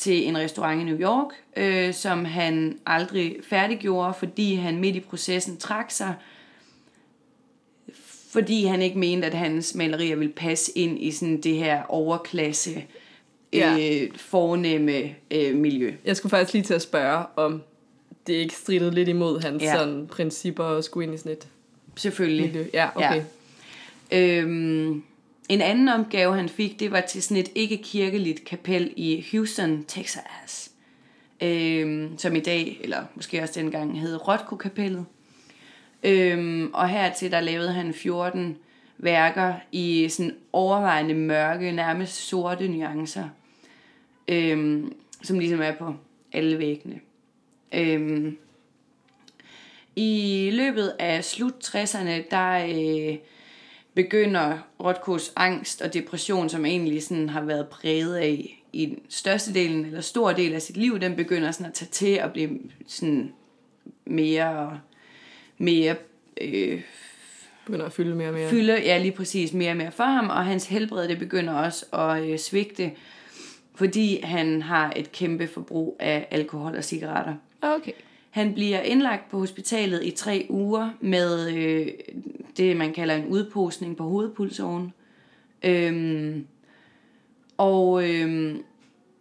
til 0.00 0.28
en 0.28 0.38
restaurant 0.38 0.80
i 0.80 0.84
New 0.84 0.98
York, 1.00 1.28
øh, 1.56 1.94
som 1.94 2.24
han 2.24 2.78
aldrig 2.86 3.36
færdiggjorde, 3.48 4.14
fordi 4.18 4.54
han 4.54 4.78
midt 4.78 4.96
i 4.96 5.00
processen 5.00 5.56
trak 5.56 5.90
sig, 5.90 6.14
fordi 8.30 8.64
han 8.64 8.82
ikke 8.82 8.98
mente, 8.98 9.26
at 9.26 9.34
hans 9.34 9.74
malerier 9.74 10.16
ville 10.16 10.32
passe 10.32 10.72
ind 10.78 11.02
i 11.02 11.10
sådan 11.10 11.40
det 11.40 11.54
her 11.56 11.82
overklasse, 11.88 12.84
Ja. 13.52 13.76
øh, 14.02 14.08
fornemme 14.16 15.02
øh, 15.30 15.54
miljø. 15.56 15.94
Jeg 16.04 16.16
skulle 16.16 16.30
faktisk 16.30 16.52
lige 16.52 16.64
til 16.64 16.74
at 16.74 16.82
spørge, 16.82 17.24
om 17.36 17.62
det 18.26 18.32
ikke 18.32 18.54
stridede 18.54 18.90
lidt 18.94 19.08
imod 19.08 19.40
hans 19.40 19.62
Ja. 19.62 19.74
sådan, 19.76 20.06
principper 20.06 20.64
og 20.64 20.84
skulle 20.84 21.06
ind 21.06 21.14
i 21.14 21.18
sådan 21.18 21.32
et 21.32 21.48
Selvfølgelig. 21.96 22.46
miljø. 22.46 22.64
Ja, 22.74 22.88
okay. 22.94 23.22
Ja. 24.12 24.38
Øhm, 24.38 25.02
en 25.50 25.60
anden 25.60 25.88
opgave, 25.88 26.36
han 26.36 26.48
fik, 26.48 26.80
det 26.80 26.90
var 26.90 27.00
til 27.00 27.22
sådan 27.22 27.36
et 27.36 27.48
ikke-kirkeligt 27.54 28.44
kapel 28.44 28.92
i 28.96 29.26
Houston, 29.32 29.84
Texas. 29.84 30.70
Øhm, 31.42 32.18
som 32.18 32.36
i 32.36 32.40
dag, 32.40 32.80
eller 32.84 33.04
måske 33.14 33.42
også 33.42 33.60
dengang, 33.60 34.00
hed 34.00 34.28
Rothko-kapellet. 34.28 35.04
Øhm, 36.02 36.70
og 36.74 36.88
hertil, 36.88 37.30
der 37.30 37.40
lavede 37.40 37.72
han 37.72 37.94
14 37.94 38.56
værker 38.98 39.54
i 39.72 40.08
sådan 40.08 40.36
overvejende 40.52 41.14
mørke, 41.14 41.72
nærmest 41.72 42.28
sorte 42.28 42.68
nuancer. 42.68 43.28
Øhm, 44.28 44.92
som 45.22 45.38
ligesom 45.38 45.62
er 45.62 45.72
på 45.72 45.94
alle 46.32 46.58
væggene. 46.58 47.00
Øhm, 47.74 48.38
I 49.96 50.50
løbet 50.52 50.92
af 50.98 51.24
slut 51.24 51.74
60'erne, 51.74 52.30
der 52.30 52.66
øh, 52.66 53.18
begynder 53.94 54.58
Rothkos 54.80 55.32
angst 55.36 55.82
og 55.82 55.94
depression, 55.94 56.48
som 56.48 56.64
egentlig 56.64 57.02
sådan 57.02 57.28
har 57.28 57.40
været 57.40 57.68
præget 57.68 58.16
af 58.16 58.62
i 58.72 58.86
den 58.86 58.98
største 59.08 59.54
delen, 59.54 59.84
eller 59.84 60.00
stor 60.00 60.32
del 60.32 60.54
af 60.54 60.62
sit 60.62 60.76
liv, 60.76 61.00
den 61.00 61.16
begynder 61.16 61.50
sådan 61.50 61.66
at 61.66 61.72
tage 61.72 61.88
til 61.88 62.20
og 62.22 62.32
blive 62.32 62.58
sådan 62.86 63.32
mere, 64.04 64.80
mere 65.58 65.96
øh, 66.40 66.82
Begynder 67.64 67.86
at 67.86 67.92
fylde 67.92 68.14
mere 68.14 68.28
og 68.28 68.34
mere. 68.34 68.50
fylde, 68.50 68.72
ja 68.72 68.98
lige 68.98 69.12
præcis, 69.12 69.52
mere 69.52 69.70
og 69.70 69.76
mere 69.76 69.92
for 69.92 70.04
ham, 70.04 70.28
og 70.28 70.44
hans 70.44 70.66
helbred 70.66 71.08
det 71.08 71.18
begynder 71.18 71.54
også 71.54 71.86
at 71.92 72.22
øh, 72.22 72.38
svigte, 72.38 72.92
fordi 73.74 74.20
han 74.20 74.62
har 74.62 74.92
et 74.96 75.12
kæmpe 75.12 75.48
forbrug 75.48 75.96
af 76.00 76.28
alkohol 76.30 76.76
og 76.76 76.84
cigaretter. 76.84 77.34
Okay. 77.62 77.92
Han 78.30 78.54
bliver 78.54 78.80
indlagt 78.80 79.30
på 79.30 79.38
hospitalet 79.38 80.04
i 80.04 80.10
tre 80.10 80.46
uger 80.50 80.90
med 81.00 81.54
øh, 81.54 81.88
det, 82.56 82.76
man 82.76 82.92
kalder 82.92 83.14
en 83.14 83.26
udposning 83.26 83.96
på 83.96 84.04
hovedpulsåren. 84.04 84.92
Øhm, 85.62 86.46
og 87.56 88.10
øhm, 88.10 88.62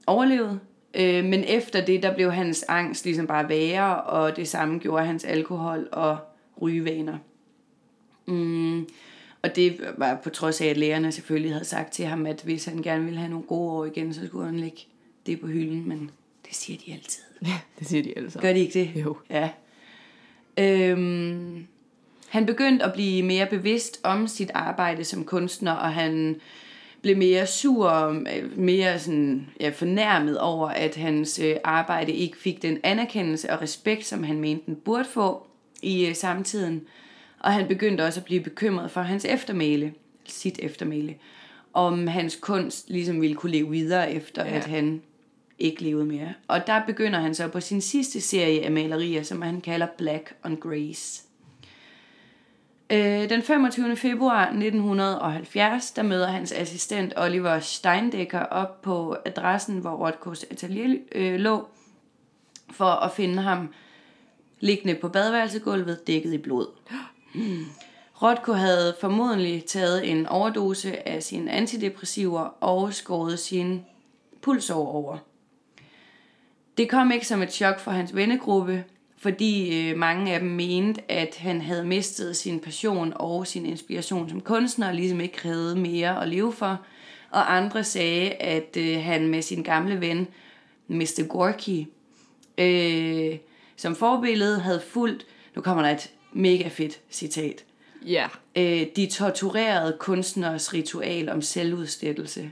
overlevede. 0.07 0.59
Øh, 0.93 1.25
men 1.25 1.43
efter 1.43 1.85
det, 1.85 2.03
der 2.03 2.15
blev 2.15 2.31
hans 2.31 2.65
angst 2.67 3.05
ligesom 3.05 3.27
bare 3.27 3.49
værre, 3.49 4.01
og 4.01 4.35
det 4.35 4.47
samme 4.47 4.79
gjorde 4.79 5.05
hans 5.05 5.25
alkohol 5.25 5.87
og 5.91 6.17
rygevaner. 6.61 7.17
Mm, 8.25 8.87
og 9.41 9.55
det 9.55 9.81
var 9.97 10.19
på 10.23 10.29
trods 10.29 10.61
af, 10.61 10.65
at 10.65 10.77
lægerne 10.77 11.11
selvfølgelig 11.11 11.51
havde 11.51 11.65
sagt 11.65 11.93
til 11.93 12.05
ham, 12.05 12.25
at 12.25 12.41
hvis 12.41 12.65
han 12.65 12.81
gerne 12.81 13.03
ville 13.03 13.19
have 13.19 13.29
nogle 13.29 13.45
gode 13.45 13.71
år 13.71 13.85
igen, 13.85 14.13
så 14.13 14.27
skulle 14.27 14.45
han 14.45 14.59
lægge 14.59 14.81
det 15.25 15.39
på 15.41 15.47
hylden, 15.47 15.89
men 15.89 16.11
det 16.45 16.55
siger 16.55 16.79
de 16.85 16.93
altid. 16.93 17.28
Ja, 17.45 17.59
det 17.79 17.87
siger 17.87 18.03
de 18.03 18.13
alle 18.17 18.31
sammen. 18.31 18.47
Gør 18.47 18.53
de 18.53 18.59
ikke 18.59 18.79
det? 18.79 19.01
Jo. 19.01 19.17
Ja. 19.29 19.49
Øhm, 20.57 21.67
han 22.29 22.45
begyndte 22.45 22.85
at 22.85 22.93
blive 22.93 23.23
mere 23.23 23.45
bevidst 23.45 23.99
om 24.03 24.27
sit 24.27 24.51
arbejde 24.53 25.03
som 25.03 25.25
kunstner, 25.25 25.71
og 25.71 25.93
han 25.93 26.35
blev 27.01 27.17
mere 27.17 27.47
sur, 27.47 27.89
og 27.89 28.15
øh, 28.15 28.57
mere 28.57 28.99
sådan, 28.99 29.49
ja, 29.59 29.69
fornærmet 29.69 30.39
over, 30.39 30.67
at 30.69 30.95
hans 30.95 31.39
øh, 31.39 31.55
arbejde 31.63 32.11
ikke 32.11 32.37
fik 32.37 32.61
den 32.61 32.77
anerkendelse 32.83 33.49
og 33.49 33.61
respekt, 33.61 34.05
som 34.05 34.23
han 34.23 34.39
mente, 34.39 34.65
den 34.65 34.75
burde 34.75 35.05
få 35.05 35.47
i 35.81 36.05
øh, 36.05 36.15
samtiden. 36.15 36.81
Og 37.39 37.53
han 37.53 37.67
begyndte 37.67 38.05
også 38.05 38.19
at 38.19 38.25
blive 38.25 38.41
bekymret 38.41 38.91
for 38.91 39.01
hans 39.01 39.25
eftermæle, 39.25 39.93
sit 40.25 40.59
eftermæle, 40.59 41.15
om 41.73 42.07
hans 42.07 42.35
kunst 42.35 42.89
ligesom 42.89 43.21
ville 43.21 43.35
kunne 43.35 43.51
leve 43.51 43.69
videre 43.69 44.11
efter, 44.13 44.45
ja. 44.45 44.55
at 44.55 44.65
han 44.65 45.01
ikke 45.59 45.83
levede 45.83 46.05
mere. 46.05 46.33
Og 46.47 46.67
der 46.67 46.85
begynder 46.85 47.19
han 47.19 47.35
så 47.35 47.47
på 47.47 47.59
sin 47.59 47.81
sidste 47.81 48.21
serie 48.21 48.65
af 48.65 48.71
malerier, 48.71 49.23
som 49.23 49.41
han 49.41 49.61
kalder 49.61 49.87
Black 49.97 50.35
on 50.43 50.57
Grace. 50.57 51.23
Øh, 52.89 53.29
den 53.29 53.43
25. 53.43 53.95
februar 53.95 54.45
1970, 54.45 55.91
der 55.91 56.03
møder 56.03 56.27
hans 56.27 56.51
assistent 56.51 57.13
Oliver 57.17 57.59
Steindecker 57.59 58.39
op 58.39 58.81
på 58.81 59.15
adressen, 59.25 59.77
hvor 59.79 59.91
Rothkos 59.91 60.45
atelier 60.51 60.99
øh, 61.11 61.39
lå, 61.39 61.67
for 62.71 62.85
at 62.85 63.11
finde 63.11 63.41
ham 63.41 63.73
liggende 64.59 64.95
på 64.95 65.09
badeværelsegulvet, 65.09 66.07
dækket 66.07 66.33
i 66.33 66.37
blod. 66.37 66.67
Mm. 67.33 67.65
Rothko 68.21 68.53
havde 68.53 68.95
formodentlig 69.01 69.65
taget 69.65 70.11
en 70.11 70.25
overdose 70.25 71.07
af 71.09 71.23
sine 71.23 71.51
antidepressiver 71.51 72.41
og 72.41 72.93
skåret 72.93 73.39
sin 73.39 73.85
pulsår 74.41 74.87
over. 74.87 75.17
Det 76.79 76.89
kom 76.89 77.11
ikke 77.11 77.27
som 77.27 77.41
et 77.41 77.53
chok 77.53 77.79
for 77.79 77.91
hans 77.91 78.15
vennegruppe, 78.15 78.83
fordi 79.17 79.79
øh, 79.89 79.97
mange 79.97 80.33
af 80.33 80.39
dem 80.39 80.49
mente, 80.49 81.11
at 81.11 81.35
han 81.35 81.61
havde 81.61 81.83
mistet 81.85 82.35
sin 82.35 82.59
passion 82.59 83.13
og 83.15 83.47
sin 83.47 83.65
inspiration 83.65 84.29
som 84.29 84.41
kunstner, 84.41 84.87
og 84.87 84.95
ligesom 84.95 85.21
ikke 85.21 85.41
havde 85.43 85.75
mere 85.75 86.21
at 86.21 86.29
leve 86.29 86.53
for. 86.53 86.81
Og 87.31 87.55
andre 87.55 87.83
sagde, 87.83 88.31
at 88.31 88.77
øh, 88.77 89.03
han 89.03 89.27
med 89.27 89.41
sin 89.41 89.63
gamle 89.63 90.01
ven, 90.01 90.27
Mr. 90.87 91.27
Gorky, 91.27 91.85
øh, 92.57 93.37
som 93.77 93.95
forbillede 93.95 94.59
havde 94.59 94.81
fulgt, 94.81 95.25
nu 95.55 95.61
kommer 95.61 95.83
der 95.83 95.89
et 95.89 96.11
mega 96.33 96.67
fedt 96.67 97.01
citat, 97.11 97.65
Ja. 98.05 98.27
øh, 98.55 98.87
de 98.95 99.05
torturerede 99.05 99.97
kunstners 99.99 100.73
ritual 100.73 101.29
om 101.29 101.41
selvudslettelse. 101.41 102.51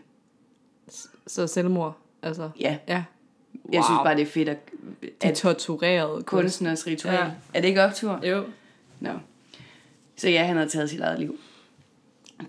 Så 1.27 1.47
selvmord, 1.47 1.97
altså. 2.21 2.49
Ja, 2.59 2.77
Ja. 2.87 3.03
Wow. 3.67 3.73
jeg 3.73 3.83
synes 3.83 3.99
bare, 4.03 4.15
det 4.15 4.21
er 4.21 4.25
fedt, 4.25 4.49
at, 4.49 4.57
De 5.23 5.35
torturerede 5.35 6.13
kunst. 6.13 6.25
kunstners 6.25 6.87
ritual. 6.87 7.13
Ja. 7.13 7.25
Er 7.53 7.61
det 7.61 7.67
ikke 7.67 7.83
optur? 7.83 8.19
Jo. 8.23 8.43
Nå. 8.99 9.11
Så 10.15 10.29
ja, 10.29 10.43
han 10.43 10.55
havde 10.55 10.69
taget 10.69 10.89
sit 10.89 10.99
eget 10.99 11.19
liv. 11.19 11.39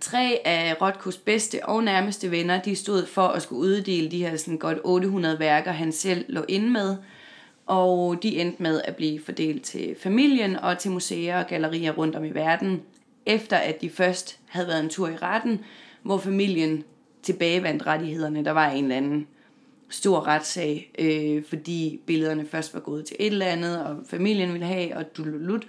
Tre 0.00 0.40
af 0.44 0.76
Rothkos 0.82 1.16
bedste 1.16 1.66
og 1.66 1.84
nærmeste 1.84 2.30
venner, 2.30 2.62
de 2.62 2.76
stod 2.76 3.06
for 3.06 3.22
at 3.22 3.42
skulle 3.42 3.60
uddele 3.60 4.10
de 4.10 4.18
her 4.18 4.36
sådan 4.36 4.58
godt 4.58 4.78
800 4.84 5.38
værker, 5.38 5.72
han 5.72 5.92
selv 5.92 6.24
lå 6.28 6.44
inde 6.48 6.70
med. 6.70 6.96
Og 7.66 8.22
de 8.22 8.40
endte 8.40 8.62
med 8.62 8.82
at 8.84 8.96
blive 8.96 9.20
fordelt 9.24 9.62
til 9.62 9.96
familien 10.02 10.56
og 10.56 10.78
til 10.78 10.90
museer 10.90 11.38
og 11.38 11.46
gallerier 11.46 11.92
rundt 11.92 12.16
om 12.16 12.24
i 12.24 12.30
verden, 12.30 12.82
efter 13.26 13.56
at 13.56 13.80
de 13.80 13.90
først 13.90 14.38
havde 14.46 14.68
været 14.68 14.80
en 14.80 14.88
tur 14.88 15.08
i 15.08 15.16
retten, 15.16 15.60
hvor 16.02 16.18
familien 16.18 16.84
tilbagevandt 17.22 17.86
rettighederne. 17.86 18.44
Der 18.44 18.50
var 18.50 18.70
en 18.70 18.84
eller 18.84 18.96
anden 18.96 19.26
stor 19.90 20.26
retssag, 20.26 20.90
øh, 20.98 21.44
fordi 21.48 22.00
billederne 22.06 22.46
først 22.46 22.74
var 22.74 22.80
gået 22.80 23.04
til 23.04 23.16
et 23.20 23.26
eller 23.26 23.46
andet, 23.46 23.84
og 23.84 23.96
familien 24.06 24.52
ville 24.52 24.66
have, 24.66 24.96
og 24.96 25.16
dululut. 25.16 25.66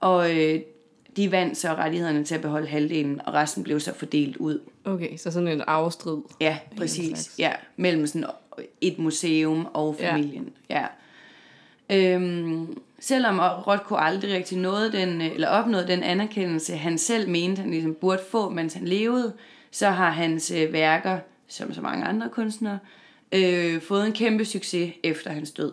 Og 0.00 0.36
øh, 0.38 0.60
de 1.16 1.30
vandt 1.30 1.56
så 1.56 1.68
rettighederne 1.68 2.24
til 2.24 2.34
at 2.34 2.40
beholde 2.40 2.66
halvdelen, 2.66 3.20
og 3.26 3.34
resten 3.34 3.62
blev 3.62 3.80
så 3.80 3.94
fordelt 3.94 4.36
ud. 4.36 4.60
Okay, 4.84 5.16
så 5.16 5.30
sådan 5.30 5.48
en 5.48 5.62
arvestrid. 5.66 6.18
Ja, 6.40 6.58
præcis. 6.76 7.34
Ja, 7.38 7.52
mellem 7.76 8.06
sådan 8.06 8.26
et 8.80 8.98
museum 8.98 9.66
og 9.74 9.96
Ja. 10.00 10.12
familien. 10.12 10.48
Ja. 10.70 10.86
Øhm, 11.90 12.78
selvom 13.00 13.38
Rothko 13.40 13.94
aldrig 13.94 14.34
rigtig 14.34 14.58
nåede 14.58 14.92
den, 14.92 15.20
eller 15.20 15.48
opnåede 15.48 15.86
den 15.86 16.02
anerkendelse, 16.02 16.76
han 16.76 16.98
selv 16.98 17.28
mente, 17.28 17.60
han 17.62 17.70
ligesom 17.70 17.94
burde 17.94 18.22
få, 18.30 18.48
mens 18.48 18.74
han 18.74 18.84
levede, 18.84 19.32
så 19.70 19.90
har 19.90 20.10
hans 20.10 20.50
øh, 20.50 20.72
værker, 20.72 21.18
som 21.48 21.74
så 21.74 21.80
mange 21.80 22.04
andre 22.04 22.28
kunstnere, 22.28 22.78
øh, 22.82 23.01
fået 23.80 24.06
en 24.06 24.12
kæmpe 24.12 24.44
succes 24.44 24.92
efter 25.02 25.30
hans 25.30 25.50
død. 25.50 25.72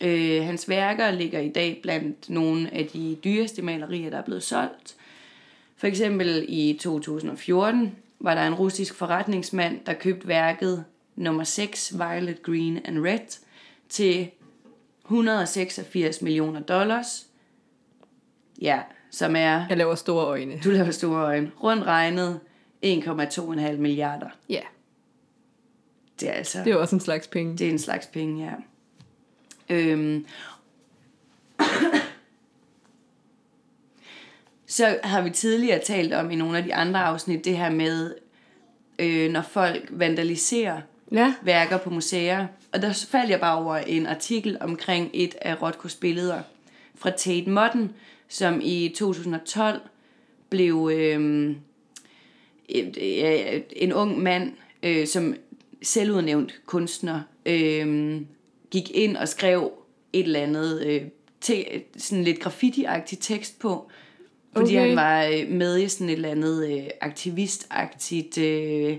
Øh, 0.00 0.44
hans 0.44 0.68
værker 0.68 1.10
ligger 1.10 1.40
i 1.40 1.48
dag 1.48 1.78
blandt 1.82 2.30
nogle 2.30 2.74
af 2.74 2.86
de 2.86 3.16
dyreste 3.24 3.62
malerier, 3.62 4.10
der 4.10 4.18
er 4.18 4.22
blevet 4.24 4.42
solgt. 4.42 4.96
For 5.76 5.86
eksempel 5.86 6.44
i 6.48 6.78
2014 6.80 7.92
var 8.20 8.34
der 8.34 8.42
en 8.46 8.54
russisk 8.54 8.94
forretningsmand, 8.94 9.80
der 9.86 9.92
købte 9.92 10.28
værket 10.28 10.84
nummer 11.16 11.44
6, 11.44 11.94
Violet, 11.98 12.42
Green 12.42 12.80
and 12.84 12.98
Red, 13.06 13.38
til 13.88 14.30
186 15.04 16.22
millioner 16.22 16.60
dollars. 16.60 17.26
Ja, 18.60 18.80
som 19.10 19.36
er, 19.36 19.66
Jeg 19.68 19.76
laver 19.76 19.94
store 19.94 20.24
øjne. 20.26 20.60
du 20.64 20.70
laver 20.70 20.90
store 20.90 21.22
øjne, 21.24 21.50
rundt 21.62 21.84
regnet 21.84 22.40
1,2,5 22.84 23.72
milliarder. 23.76 24.28
Ja, 24.48 24.60
Det 26.22 26.30
er 26.30 26.34
altså... 26.34 26.58
det 26.58 26.66
er 26.66 26.70
jo 26.70 26.80
også 26.80 26.96
en 26.96 27.00
slags 27.00 27.26
penge. 27.26 27.58
Det 27.58 27.66
er 27.66 27.70
en 27.70 27.78
slags 27.78 28.06
penge, 28.06 28.44
ja. 28.44 28.54
Øhm. 29.74 30.26
Så 34.66 34.98
har 35.02 35.22
vi 35.22 35.30
tidligere 35.30 35.78
talt 35.78 36.12
om 36.12 36.30
i 36.30 36.36
nogle 36.36 36.58
af 36.58 36.64
de 36.64 36.74
andre 36.74 37.00
afsnit, 37.00 37.44
det 37.44 37.56
her 37.56 37.70
med, 37.70 38.14
øh, 38.98 39.30
når 39.30 39.42
folk 39.42 39.88
vandaliserer 39.90 40.80
Ja, 41.12 41.34
værker 41.42 41.78
på 41.78 41.90
museer. 41.90 42.46
Og 42.72 42.82
der 42.82 43.06
faldt 43.10 43.30
jeg 43.30 43.40
bare 43.40 43.58
over 43.58 43.76
en 43.76 44.06
artikel 44.06 44.56
omkring 44.60 45.10
et 45.12 45.34
af 45.40 45.62
Rothkos 45.62 45.94
billeder 45.94 46.42
fra 46.94 47.10
Tate 47.10 47.50
Modern, 47.50 47.90
som 48.28 48.60
i 48.62 48.94
2012 48.96 49.80
blev 50.50 50.90
øh, 50.92 51.54
en 53.76 53.92
ung 53.92 54.22
mand, 54.22 54.52
øh, 54.82 55.06
som 55.06 55.34
selvudnævnt 55.82 56.60
kunstner, 56.66 57.20
øh, 57.46 58.20
gik 58.70 58.90
ind 58.90 59.16
og 59.16 59.28
skrev 59.28 59.72
et 60.12 60.24
eller 60.24 60.40
andet, 60.40 60.86
øh, 60.86 61.02
te, 61.40 61.64
sådan 61.96 62.24
lidt 62.24 62.38
graffiti-agtig 62.46 63.16
tekst 63.20 63.58
på, 63.58 63.90
fordi 64.56 64.76
Okay. 64.76 64.86
han 64.86 64.96
var 64.96 65.24
øh, 65.24 65.48
med 65.48 65.78
i 65.78 65.88
sådan 65.88 66.08
et 66.08 66.12
eller 66.12 66.30
andet 66.30 66.72
øh, 66.72 66.84
aktivistagtigt 67.00 68.38
øh, 68.38 68.96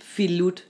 filut. 0.00 0.64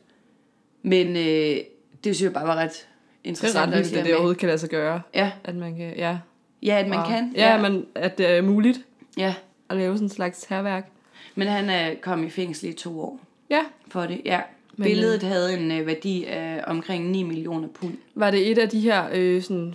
Men 0.82 1.16
øh, 1.16 1.56
det 2.04 2.16
synes 2.16 2.22
jeg 2.22 2.32
bare 2.32 2.46
var 2.46 2.56
ret 2.56 2.70
det 2.70 2.78
er 3.24 3.28
interessant. 3.28 3.72
ret 3.72 3.78
vildt, 3.78 3.96
at 3.96 4.04
det 4.04 4.12
overhovedet 4.14 4.38
kan 4.40 4.46
lade 4.46 4.58
sig 4.58 4.68
gøre. 4.70 5.02
Ja, 5.14 5.32
At 5.44 5.54
man 5.56 5.76
kan, 5.76 5.92
ja. 5.96 6.18
ja, 6.62 6.78
at 6.78 6.88
man 6.88 6.98
Wow. 6.98 7.06
kan. 7.08 7.32
Ja, 7.36 7.62
men 7.62 7.86
at 7.94 8.18
det 8.18 8.26
er 8.26 8.42
muligt 8.42 8.80
ja. 9.16 9.34
at 9.70 9.76
lave 9.76 9.94
sådan 9.96 10.04
en 10.06 10.10
slags 10.10 10.44
herværk. 10.44 10.88
Men 11.34 11.48
han 11.48 11.70
er 11.70 11.94
kommet 12.02 12.26
i 12.26 12.30
fængsel 12.30 12.68
i 12.68 12.72
to 12.72 13.00
år 13.00 13.20
Ja. 13.50 13.62
for 13.88 14.00
det. 14.06 14.20
Ja. 14.24 14.40
Men, 14.76 14.84
Billedet 14.84 15.22
havde 15.22 15.58
en 15.58 15.72
øh, 15.72 15.86
værdi 15.86 16.24
af 16.24 16.64
omkring 16.66 17.10
9 17.10 17.22
millioner 17.22 17.68
pund. 17.68 17.94
Var 18.14 18.30
det 18.30 18.50
et 18.50 18.58
af 18.58 18.68
de 18.68 18.80
her 18.80 19.08
øh, 19.12 19.42
sådan 19.42 19.74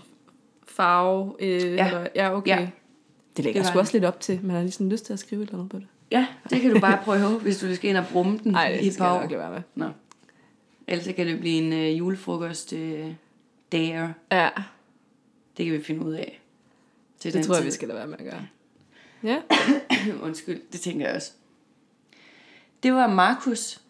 farve? 0.67 1.35
Øh, 1.39 1.49
Ja. 1.73 1.87
Eller, 1.87 2.07
ja, 2.15 2.37
okay. 2.37 2.49
Ja. 2.59 2.69
Det 3.37 3.45
lægger 3.45 3.61
Det 3.61 3.69
sgu 3.69 3.79
også 3.79 3.93
lidt 3.93 4.05
op 4.05 4.19
til. 4.19 4.39
Man 4.43 4.55
har 4.55 4.61
lige 4.61 4.71
sådan 4.71 4.89
lyst 4.89 5.05
til 5.05 5.13
at 5.13 5.19
skrive 5.19 5.41
et 5.43 5.47
eller 5.47 5.59
andet 5.59 5.71
på 5.71 5.77
det. 5.79 5.87
Ja, 6.11 6.27
det 6.49 6.61
kan 6.61 6.73
du 6.73 6.79
bare 6.79 6.99
prøve, 7.03 7.39
hvis 7.43 7.59
du 7.59 7.75
skal 7.75 7.89
ind 7.89 7.97
og 7.97 8.05
brumme 8.11 8.39
den 8.43 8.51
Nej, 8.51 8.69
i 8.69 8.77
det 8.77 8.87
et 8.87 8.93
skal 8.93 9.03
par 9.03 9.15
år. 9.17 9.21
lade 9.21 9.37
være 9.39 9.51
med. 9.51 9.61
Nå. 9.75 9.89
Ellers 10.87 11.05
så 11.05 11.13
kan 11.13 11.27
det 11.27 11.39
blive 11.39 11.55
en 11.57 11.73
øh, 11.73 11.97
julefrokost 11.99 12.73
øh, 12.73 13.05
dare. 13.71 14.13
Ja, 14.31 14.49
Det 15.57 15.65
kan 15.65 15.73
vi 15.73 15.83
finde 15.83 16.05
ud 16.05 16.13
af. 16.13 16.41
Til 17.19 17.33
det 17.33 17.45
tror 17.45 17.55
jeg, 17.55 17.65
vi 17.65 17.71
skal 17.71 17.87
lade 17.87 17.97
være 17.97 18.07
med 18.07 18.17
at 18.19 18.25
gøre. 18.25 18.47
Ja, 19.23 19.37
Undskyld, 20.25 20.61
det 20.71 20.79
tænker 20.81 21.05
jeg 21.07 21.15
også. 21.15 21.31
Det 22.83 22.93
var 22.93 23.07
Markus 23.07 23.81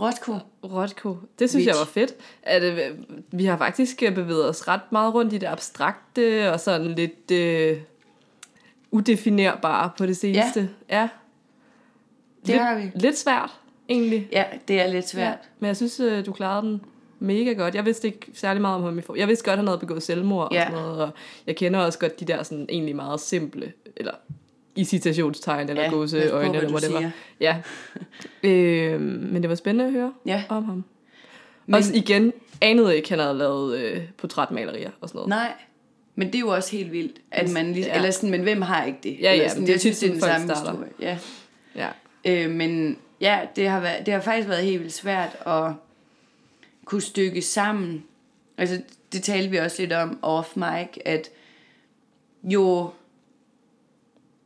Rothko. 0.00 0.34
Rothko. 0.64 1.16
Det 1.38 1.50
synes 1.50 1.66
Vitch. 1.66 1.68
jeg 1.68 1.76
var 1.78 1.84
fedt. 1.84 2.14
At, 2.42 2.62
øh, 2.62 2.96
vi 3.32 3.44
har 3.44 3.56
faktisk 3.56 4.02
øh, 4.02 4.14
bevæget 4.14 4.48
os 4.48 4.68
ret 4.68 4.80
meget 4.92 5.14
rundt 5.14 5.32
i 5.32 5.38
det 5.38 5.46
abstrakte 5.46 6.52
og 6.52 6.60
sådan 6.60 6.86
lidt 6.86 7.30
øh, 7.30 7.76
udefinerbare 8.90 9.90
på 9.98 10.06
det 10.06 10.16
seneste. 10.16 10.70
Ja. 10.90 11.08
Det 12.40 12.48
lidt, 12.48 12.60
har 12.60 12.78
vi. 12.78 12.90
Lidt 12.94 13.18
svært, 13.18 13.50
egentlig. 13.88 14.28
Ja, 14.32 14.44
det 14.68 14.80
er 14.80 14.86
lidt 14.86 15.08
svært. 15.08 15.26
Ja, 15.28 15.34
men 15.58 15.66
jeg 15.68 15.76
synes, 15.76 16.00
øh, 16.00 16.26
du 16.26 16.32
klarede 16.32 16.66
den 16.66 16.80
mega 17.18 17.52
godt. 17.52 17.74
Jeg 17.74 17.84
vidste 17.84 18.06
ikke 18.08 18.26
særlig 18.34 18.60
meget 18.60 18.76
om 18.76 18.82
ham 18.82 18.98
i 18.98 19.02
for. 19.02 19.14
Jeg 19.14 19.28
vidste 19.28 19.44
godt, 19.44 19.52
at 19.52 19.58
han 19.58 19.66
havde 19.66 19.78
begået 19.78 20.02
selvmord 20.02 20.46
og 20.48 20.52
Ja. 20.54 20.64
sådan 20.66 20.82
noget, 20.82 21.02
og 21.02 21.10
jeg 21.46 21.56
kender 21.56 21.80
også 21.80 21.98
godt 21.98 22.20
de 22.20 22.24
der 22.24 22.42
sådan 22.42 22.66
egentlig 22.68 22.96
meget 22.96 23.20
simple, 23.20 23.72
eller 23.96 24.12
i 24.76 24.84
citationstegn, 24.84 25.68
eller 25.68 25.82
Ja, 25.82 25.90
gåseøjne, 25.90 26.50
hvad 26.50 26.60
eller 26.62 26.70
whatever. 26.74 26.98
siger. 27.00 27.10
Ja. 27.40 27.56
øh, 28.42 29.00
men 29.00 29.42
det 29.42 29.48
var 29.50 29.54
spændende 29.56 29.84
at 29.84 29.92
høre 29.92 30.12
Ja. 30.26 30.44
om 30.48 30.64
ham. 30.64 30.84
Men- 31.66 31.74
også 31.74 31.94
igen, 31.94 32.32
anede 32.60 32.96
ikke, 32.96 33.08
han 33.10 33.18
havde 33.18 33.34
lavet 33.38 33.78
øh, 33.78 34.02
portrætmalerier 34.16 34.90
og 35.00 35.08
sådan 35.08 35.18
noget. 35.18 35.28
Nej, 35.28 35.52
men 36.14 36.26
det 36.26 36.34
er 36.34 36.40
jo 36.40 36.48
også 36.48 36.76
helt 36.76 36.92
vildt, 36.92 37.20
at 37.30 37.50
man 37.50 37.72
lige, 37.72 37.86
Ja. 37.86 37.96
eller 37.96 38.10
sådan, 38.10 38.30
men 38.30 38.42
hvem 38.42 38.62
har 38.62 38.84
ikke 38.84 38.98
det? 39.02 39.16
Ja, 39.20 39.32
eller 39.32 39.44
ja, 39.44 39.48
sådan, 39.48 39.66
det 39.66 39.72
jeg 39.72 39.80
synes, 39.80 39.98
det 39.98 40.06
er 40.08 40.12
den 40.12 40.20
samme 40.20 40.46
starter. 40.48 40.70
historie. 40.70 40.90
Ja. 41.00 41.18
Ja. 41.76 41.88
Øh, 42.44 42.50
men 42.50 42.96
ja, 43.20 43.40
det 43.56 43.68
har, 43.68 43.80
været, 43.80 44.06
det 44.06 44.14
har 44.14 44.20
faktisk 44.20 44.48
været 44.48 44.64
helt 44.64 44.80
vildt 44.80 44.92
svært 44.94 45.36
at 45.46 45.72
kunne 46.84 47.00
stykke 47.02 47.42
sammen. 47.42 48.04
Altså, 48.58 48.82
det 49.12 49.22
talte 49.22 49.50
vi 49.50 49.56
også 49.56 49.82
lidt 49.82 49.92
om 49.92 50.18
off 50.22 50.56
mic, 50.56 50.88
at 51.04 51.28
jo, 52.44 52.90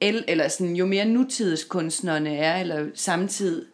el, 0.09 0.25
eller 0.29 0.49
sådan, 0.49 0.77
jo 0.77 0.87
mere 0.87 1.05
nutidskunstnerne 1.05 2.37
er, 2.37 2.61
eller 2.61 2.87
samtid, 2.95 3.67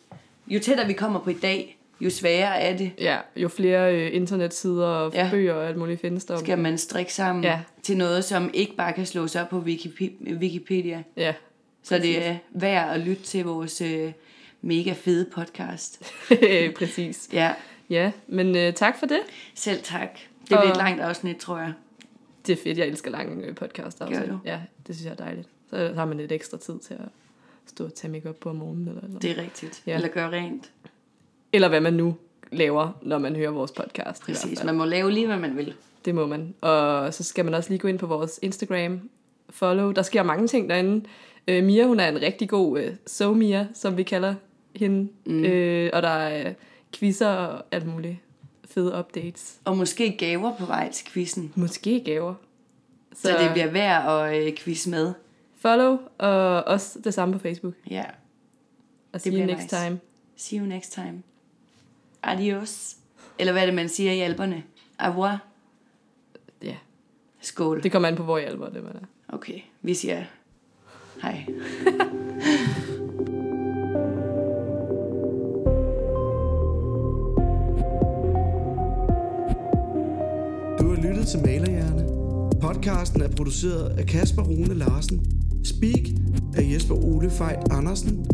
jo 0.48 0.60
tættere 0.60 0.86
vi 0.86 0.92
kommer 0.92 1.20
på 1.20 1.30
i 1.30 1.34
dag, 1.42 1.76
jo 2.00 2.10
sværere 2.10 2.60
er 2.60 2.76
det. 2.76 2.92
ja, 2.98 3.16
jo 3.36 3.48
flere 3.48 3.94
øh, 3.96 4.14
internetsider 4.16 4.86
og 4.86 5.12
Ja. 5.14 5.28
bøger 5.30 5.54
og 5.54 5.68
alt 5.68 5.76
muligt 5.76 6.00
findes 6.00 6.24
der. 6.24 6.38
Skal 6.38 6.58
man 6.58 6.78
strikke 6.78 7.14
sammen 7.14 7.44
Ja. 7.44 7.60
til 7.82 7.96
noget, 7.96 8.24
som 8.24 8.50
ikke 8.54 8.76
bare 8.76 8.92
kan 8.92 9.06
slås 9.06 9.36
op 9.36 9.48
på 9.48 9.58
Wikipe- 9.66 10.34
Wikipedia. 10.34 11.02
Ja, 11.16 11.34
Så 11.82 11.98
det 11.98 12.26
er 12.26 12.36
værd 12.50 12.94
at 12.94 13.00
lytte 13.00 13.22
til 13.22 13.44
vores 13.44 13.80
øh, 13.80 14.12
mega 14.62 14.92
fede 14.92 15.26
podcast. 15.34 16.02
præcis. 16.78 17.28
Ja, 17.32 17.52
Ja, 17.90 18.12
men 18.28 18.56
øh, 18.56 18.72
tak 18.74 18.98
for 18.98 19.06
det. 19.06 19.20
selv 19.54 19.82
tak. 19.82 20.08
Det 20.14 20.46
bliver 20.46 20.62
et 20.62 20.70
Og- 20.70 20.76
langt 20.76 21.00
afsnit, 21.00 21.36
tror 21.36 21.58
jeg. 21.58 21.72
Det 22.46 22.52
er 22.58 22.62
fedt, 22.62 22.78
jeg 22.78 22.86
elsker 22.86 23.10
lange 23.10 23.46
øh, 23.46 23.54
podcaster. 23.54 24.08
Gør 24.10 24.26
du? 24.26 24.38
Ja, 24.44 24.58
det 24.86 24.94
synes 24.94 25.04
jeg 25.04 25.12
er 25.12 25.24
dejligt. 25.24 25.48
Så 25.70 25.92
har 25.94 26.04
man 26.04 26.16
lidt 26.16 26.33
ekstra 26.33 26.59
tid 26.59 26.78
til 26.78 26.94
at 26.94 27.09
stå 27.66 27.85
og 27.85 27.94
tage 27.94 28.12
makeup 28.12 28.37
på 28.37 28.50
om 28.50 28.56
morgenen. 28.56 28.88
Eller, 28.88 29.02
eller. 29.02 29.18
Det 29.18 29.30
er 29.30 29.42
rigtigt. 29.42 29.83
Ja. 29.87 29.94
Eller 29.94 30.09
gøre 30.09 30.30
rent. 30.30 30.70
eller 31.52 31.68
hvad 31.68 31.80
man 31.80 31.92
nu 31.92 32.16
laver, 32.52 32.92
når 33.02 33.18
man 33.18 33.37
hører 33.37 33.50
vores 33.50 33.72
podcast. 33.72 34.22
Præcis. 34.22 34.64
Man 34.64 34.74
må 34.74 34.85
lave 34.85 35.11
lige, 35.11 35.26
hvad 35.26 35.37
man 35.38 35.56
vil. 35.56 35.74
Det 36.04 36.14
må 36.14 36.26
man. 36.26 36.54
Og 36.61 37.14
så 37.14 37.24
skal 37.24 37.44
man 37.44 37.54
også 37.54 37.70
lige 37.70 37.78
gå 37.78 37.88
ind 37.88 37.98
på 37.98 38.06
vores 38.06 38.38
Instagram, 38.42 39.00
follow. 39.50 39.92
Der 39.92 40.02
sker 40.02 40.22
mange 40.22 40.46
ting 40.48 40.68
derinde. 40.68 41.06
Øh, 41.48 41.64
Mia, 41.64 41.87
hun 41.87 42.00
er 42.00 42.09
en 42.09 42.22
rigtig 42.22 42.48
god 42.48 42.80
øh, 42.80 42.94
so 43.06 43.35
Mia, 43.35 43.66
som 43.74 43.96
vi 43.96 44.02
kalder 44.02 44.35
hende. 44.76 45.09
Mm. 45.26 45.44
Øh, 45.44 45.90
og 45.92 46.02
der 46.02 46.09
er 46.09 46.48
øh, 46.48 46.54
quizzer 46.92 47.28
og 47.28 47.64
alt 47.70 47.87
muligt 47.87 48.16
fede 48.70 48.98
updates. 48.98 49.54
Og 49.64 49.76
måske 49.76 50.16
gaver 50.18 50.56
på 50.56 50.64
vej 50.66 50.92
til 50.92 51.06
quizzen. 51.06 51.52
Måske 51.56 52.02
gaver. 52.04 52.35
Så, 53.14 53.22
så 53.22 53.28
det 53.28 53.50
bliver 53.52 53.70
værd 53.70 54.28
at 54.28 54.46
øh, 54.46 54.56
quiz 54.56 54.87
med. 54.87 55.12
Follow, 55.60 55.98
og 56.18 56.64
også 56.64 56.98
det 57.04 57.14
samme 57.14 57.34
på 57.34 57.38
Facebook. 57.40 57.74
Ja. 57.90 58.04
Og 59.12 59.20
see 59.20 59.32
you 59.32 59.46
next 59.46 59.62
nice. 59.62 59.76
time. 59.86 60.00
See 60.36 60.58
you 60.58 60.66
next 60.66 60.92
time. 60.92 61.22
Adios. 62.22 62.96
Eller 63.38 63.52
hvad 63.52 63.62
er 63.62 63.66
det, 63.66 63.74
man 63.74 63.88
siger 63.88 64.12
i 64.12 64.20
alberne? 64.20 64.62
Au 64.98 65.10
revoir. 65.10 65.38
Ja, 66.62 66.76
Skål. 67.40 67.82
det 67.82 67.92
kommer 67.92 68.08
an 68.08 68.16
på, 68.16 68.22
hvor 68.22 68.38
i 68.38 68.44
alvor 68.44 68.66
det 68.66 68.82
man 68.82 68.92
er. 68.96 69.34
Okay, 69.34 69.60
vi 69.82 69.94
siger 69.94 70.24
hej. 71.22 71.44
Du 80.78 80.88
har 80.88 81.02
lyttet 81.02 81.26
til 81.26 81.40
Malerhjerne. 81.40 82.06
Podcasten 82.60 83.22
er 83.22 83.28
produceret 83.36 83.98
af 83.98 84.06
Kasper 84.06 84.42
Rune 84.42 84.74
Larsen. 84.74 85.39
Speak 85.64 86.08
af 86.54 86.72
Jesper 86.72 86.94
Ole 86.94 87.30
Fej 87.30 87.56
Andersen. 87.70 88.26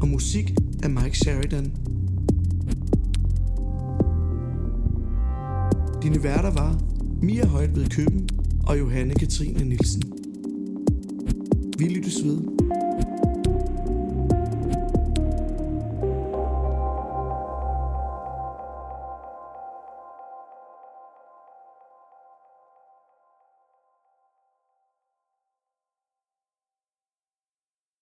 Og 0.00 0.08
musik 0.08 0.54
af 0.82 0.90
Mike 0.90 1.18
Sheridan. 1.18 1.72
Dine 6.02 6.22
værter 6.22 6.50
var 6.50 6.80
Mia 7.22 7.46
Højt 7.46 7.76
ved 7.76 7.86
Køben 7.86 8.28
og 8.66 8.78
Johanne 8.78 9.14
Katrine 9.14 9.64
Nielsen. 9.64 10.02
Vi 11.78 11.84
lyttes 11.84 12.24
ved. 12.24 12.59